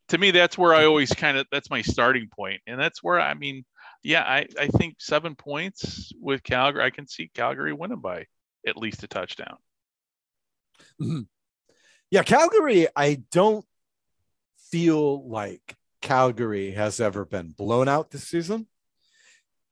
[0.09, 3.21] to me, that's where I always kind of that's my starting point, and that's where
[3.21, 3.65] I mean,
[4.03, 8.27] yeah, I I think seven points with Calgary, I can see Calgary winning by
[8.67, 9.57] at least a touchdown.
[11.01, 11.27] Mhm.
[12.11, 13.65] Yeah, Calgary, I don't
[14.71, 18.67] feel like Calgary has ever been blown out this season.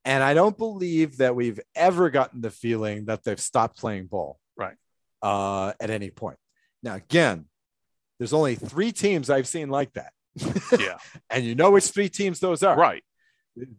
[0.05, 4.39] And I don't believe that we've ever gotten the feeling that they've stopped playing ball.
[4.55, 4.75] Right.
[5.21, 6.37] Uh, at any point.
[6.81, 7.45] Now, again,
[8.17, 10.13] there's only three teams I've seen like that.
[10.79, 10.97] Yeah.
[11.29, 12.77] and you know which three teams those are.
[12.77, 13.03] Right.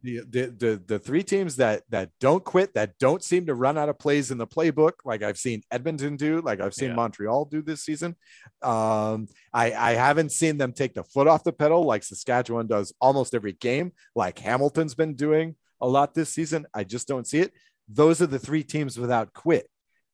[0.02, 3.78] The, the, the, the three teams that that don't quit, that don't seem to run
[3.78, 6.96] out of plays in the playbook, like I've seen Edmonton do, like I've seen Yeah.
[6.96, 8.16] Montreal do this season.
[8.60, 12.92] Um, I, I haven't seen them take the foot off the pedal like Saskatchewan does
[13.00, 16.66] almost every game, like Hamilton's been doing a lot this season.
[16.74, 17.52] I just don't see it.
[17.88, 19.68] Those are the three teams without quit.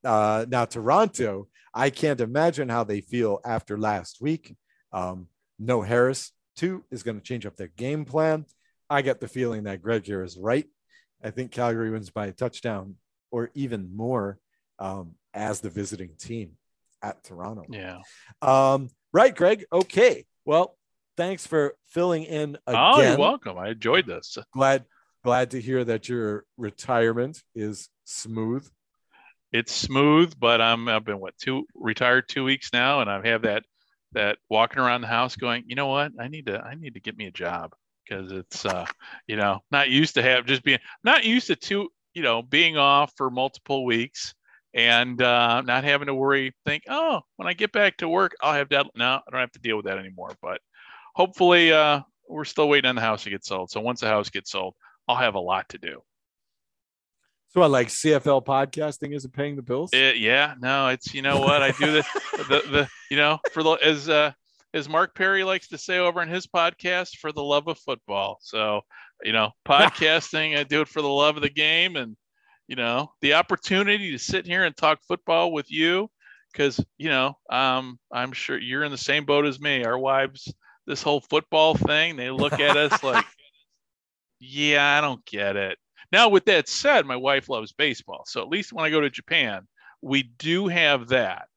[0.05, 4.55] Uh, now, Toronto, I can't imagine how they feel after last week.
[4.93, 5.29] Um,
[5.59, 8.47] no Harris, too, is going to change up their game plan.
[8.91, 10.67] I get the feeling that Greg here is right.
[11.23, 12.97] I think Calgary wins by a touchdown
[13.31, 14.39] or even more
[14.79, 16.53] um, as the visiting team
[17.03, 17.65] at Toronto.
[17.69, 17.99] Yeah.
[18.43, 19.65] Um, right, Greg.
[19.73, 20.27] Okay.
[20.45, 20.77] Well,
[21.17, 22.81] thanks for filling in again.
[22.95, 23.57] Oh, you're welcome.
[23.59, 24.37] I enjoyed this.
[24.53, 24.85] Glad
[25.25, 28.69] glad to hear that your retirement is smooth.
[29.53, 33.43] it's smooth, but I'm I've been what two retired two weeks now, and I have
[33.43, 33.65] that
[34.15, 36.12] that walking around the house going, you know what?
[36.19, 37.75] I need to I need to get me a job.
[38.09, 38.85] Because it's uh
[39.27, 42.77] you know not used to have just being not used to two you know being
[42.77, 44.35] off for multiple weeks
[44.75, 48.53] and uh, not having to worry think oh when I get back to work I'll
[48.53, 50.61] have that no I don't have to deal with that anymore but
[51.15, 53.71] hopefully uh we're still waiting on the house to get sold.
[53.71, 54.75] So once the house gets sold
[55.09, 56.03] I'll have a lot to do
[57.55, 59.91] So I like CFL podcasting isn't paying the bills.
[59.93, 62.05] It, yeah, no, it's you know what I do the
[62.49, 64.33] the the you know for the as uh
[64.75, 68.39] as Mark Perry likes to say over in his podcast for the love of football.
[68.43, 68.81] So
[69.23, 72.17] you know podcasting, I do it for the love of the game and
[72.67, 76.11] you know the opportunity to sit here and talk football with you
[76.53, 79.85] because you know um I'm sure you're in the same boat as me.
[79.85, 80.53] Our wives,
[80.89, 83.25] this whole football thing, they look at us like,
[84.41, 85.79] yeah, I don't get it.
[86.13, 88.25] Now, with that said, my wife loves baseball.
[88.27, 89.67] So at least when I go to Japan,
[90.03, 91.49] we do have that.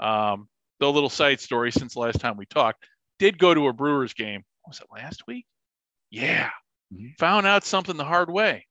[0.00, 0.48] Um,
[0.78, 2.84] the little side story since last time we talked,
[3.18, 4.44] did go to a Brewers game.
[4.66, 5.46] Was it last week?
[6.10, 6.50] Yeah.
[6.92, 7.16] Mhm.
[7.18, 8.66] Found out something the hard way.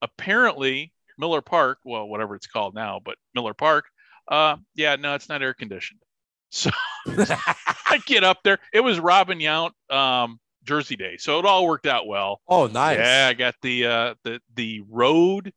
[0.00, 3.86] Apparently, Miller Park, well, whatever it's called now, but Miller Park,
[4.28, 6.00] uh, yeah, no, it's not air conditioned.
[6.50, 6.70] So
[7.06, 8.58] I get up there.
[8.72, 10.38] It was Robin Yount um,
[10.68, 12.40] Jersey Day, so it all worked out well.
[12.46, 12.98] oh, nice.
[12.98, 15.52] Yeah, I got the uh the the road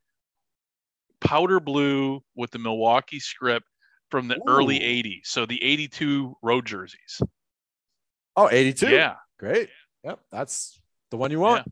[1.19, 3.67] powder blue with the Milwaukee script
[4.09, 5.21] from the early 80s.
[5.25, 7.21] So the 82 road jerseys.
[8.35, 8.89] Oh, 82.
[8.89, 9.15] Yeah.
[9.39, 9.69] Great.
[10.03, 10.19] Yep.
[10.31, 10.79] That's
[11.11, 11.71] the one you want.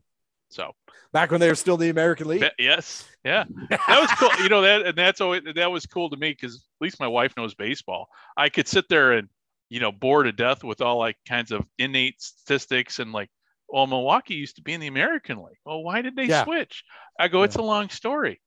[0.50, 0.72] So
[1.12, 2.40] Back when they were still in the American League.
[2.42, 3.04] that- yes.
[3.24, 3.44] Yeah.
[3.70, 4.30] That was cool.
[4.42, 7.08] you know that and that's always that was cool to me cuz at least my
[7.08, 8.08] wife knows baseball.
[8.36, 9.28] I could sit there and
[9.70, 13.30] you know bored to death with all like kinds of innate statistics and like
[13.68, 15.56] well Milwaukee used to be in the American League.
[15.64, 16.44] Well, why did they Yeah.
[16.44, 16.84] switch?
[17.18, 17.62] I go it's Yeah.
[17.62, 18.40] a long story.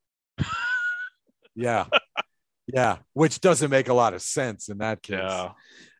[1.55, 1.86] Yeah.
[2.67, 2.97] yeah.
[3.13, 5.19] Which doesn't make a lot of sense in that case.
[5.21, 5.51] Yeah.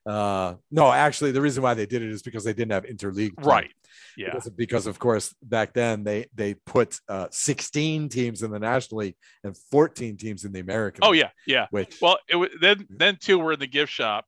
[0.06, 3.38] Uh, no, actually, the reason why they did it is because they didn't have interleague.
[3.38, 3.54] play.
[3.54, 3.72] Right.
[4.18, 4.32] Yeah.
[4.34, 9.00] Because, because of course back then they they put uh, 16 teams in the National
[9.00, 11.02] League and 14 teams in the American.
[11.04, 11.68] Oh League, yeah, yeah.
[11.72, 14.26] Which Well, it was then then too we're in the gift shop,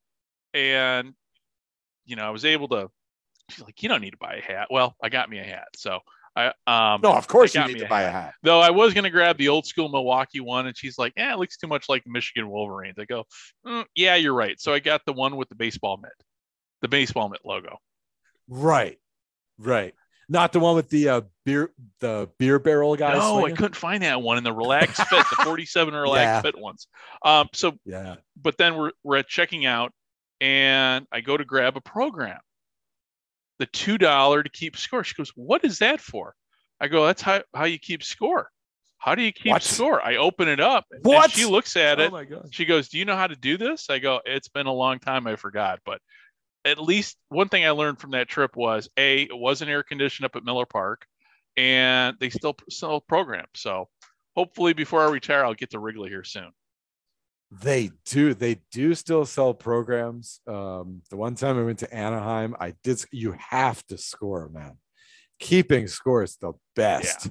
[0.55, 1.13] and
[2.05, 2.89] you know I was able to.
[3.51, 4.69] She's like, you don't need to buy a hat.
[4.71, 5.99] Well, I got me a hat, so
[6.35, 7.01] I um.
[7.03, 8.33] no, of course you need me to a buy a hat.
[8.41, 11.37] Though I was gonna grab the old school Milwaukee one, and she's like, "Yeah, it
[11.37, 13.25] looks too much like Michigan Wolverines." I go,
[13.67, 16.11] "Mm, "Yeah, you're right." So I got the one with the baseball mitt,
[16.81, 17.77] the baseball mitt logo.
[18.47, 18.97] Right,
[19.59, 19.93] right.
[20.27, 23.19] Not the one with the uh, beer the beer barrel guys.
[23.19, 26.41] no, I couldn't find that one in the relaxed fit, the 47 relaxed Yeah.
[26.41, 26.87] fit ones.
[27.23, 28.15] Um, so Yeah.
[28.35, 29.93] but then we're we're at checking out
[30.45, 32.39] and I go to grab a program.
[33.57, 35.01] the two dollar to keep score.
[35.03, 36.35] She goes, "What is that for?"
[36.81, 38.51] I go, "That's how how you keep score."
[38.97, 39.63] How do you keep What?
[39.63, 40.01] score?
[40.01, 40.85] I open it up.
[40.91, 41.31] and What?
[41.31, 42.09] she looks at it.
[42.11, 42.25] Oh my.
[42.51, 44.99] She goes, "Do you know how to do this?" I go, "It's been a long
[44.99, 45.25] time.
[45.25, 46.01] I forgot." But
[46.65, 50.25] at least one thing I learned from that trip was a it wasn't air conditioned
[50.25, 51.05] up at Miller Park,
[51.55, 53.47] and they still sell programs.
[53.55, 53.87] So
[54.35, 56.51] hopefully, before I retire, I'll get to Wrigley here soon.
[57.61, 58.33] They do.
[58.33, 60.41] They do still sell programs.
[60.47, 63.03] Um, the one time I went to Anaheim, I did.
[63.11, 64.77] You have to score, man.
[65.39, 67.29] Keeping score is the best.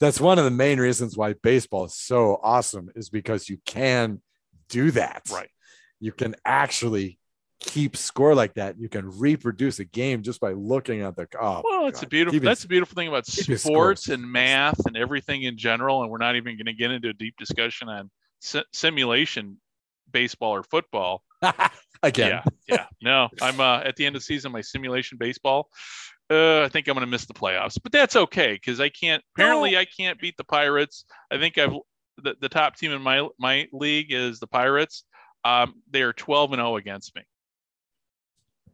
[0.00, 4.20] That's one of the main reasons why baseball is so awesome, is because you can
[4.68, 5.22] do that.
[5.30, 5.48] Right.
[6.00, 7.18] You can actually
[7.60, 8.78] keep score like that.
[8.80, 11.28] You can reproduce a game just by looking at the.
[11.40, 12.40] Oh, Well, it's a beautiful.
[12.40, 16.02] That's a beautiful thing about sports and math and everything in general.
[16.02, 18.10] And we're not even going to get into a deep discussion on
[18.42, 19.58] si- simulation
[20.10, 21.22] baseball or football.
[22.02, 22.30] again.
[22.30, 22.86] Yeah, yeah.
[23.00, 24.52] No, I'm uh, at the end of the season.
[24.52, 25.68] My simulation baseball.
[26.30, 29.22] Uh, I think I'm going to miss the playoffs, but that's okay because I can't.
[29.34, 31.04] Apparently, I can't beat the Pirates.
[31.30, 31.74] I think I've
[32.18, 35.04] the, the top team in my my league is the Pirates.
[35.44, 37.22] Um, they are 12 and 0 against me.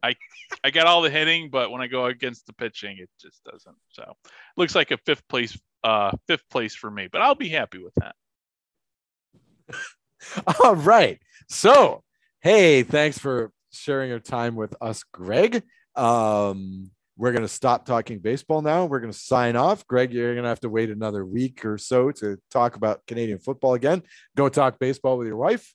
[0.01, 0.15] I
[0.63, 3.75] I got all the hitting, but when I go against the pitching, it just doesn't.
[3.89, 4.13] So
[4.55, 7.93] looks like a fifth place uh fifth place for me, but I'll be happy with
[7.95, 8.15] that.
[10.63, 11.19] All right.
[11.49, 12.03] So,
[12.41, 15.63] hey, thanks for sharing your time with us, Greg.
[15.95, 18.85] Um, we're going to stop talking baseball now.
[18.85, 19.85] We're going to sign off.
[19.87, 23.39] Greg, you're going to have to wait another week or so to talk about Canadian
[23.39, 24.03] football again.
[24.37, 25.73] Go talk baseball with your wife.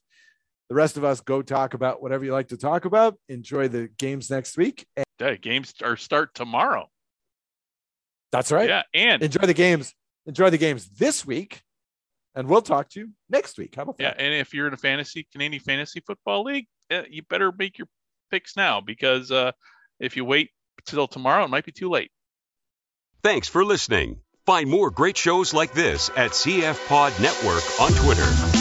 [0.69, 3.15] The rest of us go talk about whatever you like to talk about.
[3.29, 4.87] Enjoy the games next week.
[4.97, 6.89] And Yeah, games are start tomorrow.
[8.31, 8.67] that's right.
[8.67, 9.93] Yeah, and Enjoy the games.
[10.25, 11.61] Enjoy the games this week.
[12.35, 13.75] And we'll talk to you next week.
[13.75, 14.21] How about Yeah, that?
[14.21, 17.87] and if you're in a fantasy Canadian fantasy football league, uh, you better make your
[18.29, 19.51] picks now because uh,
[19.99, 20.49] if you wait
[20.85, 22.11] till tomorrow, it might be too late.
[23.23, 24.19] Thanks for listening.
[24.45, 28.54] Find more great shows like this at CF Pod Network on Twitter.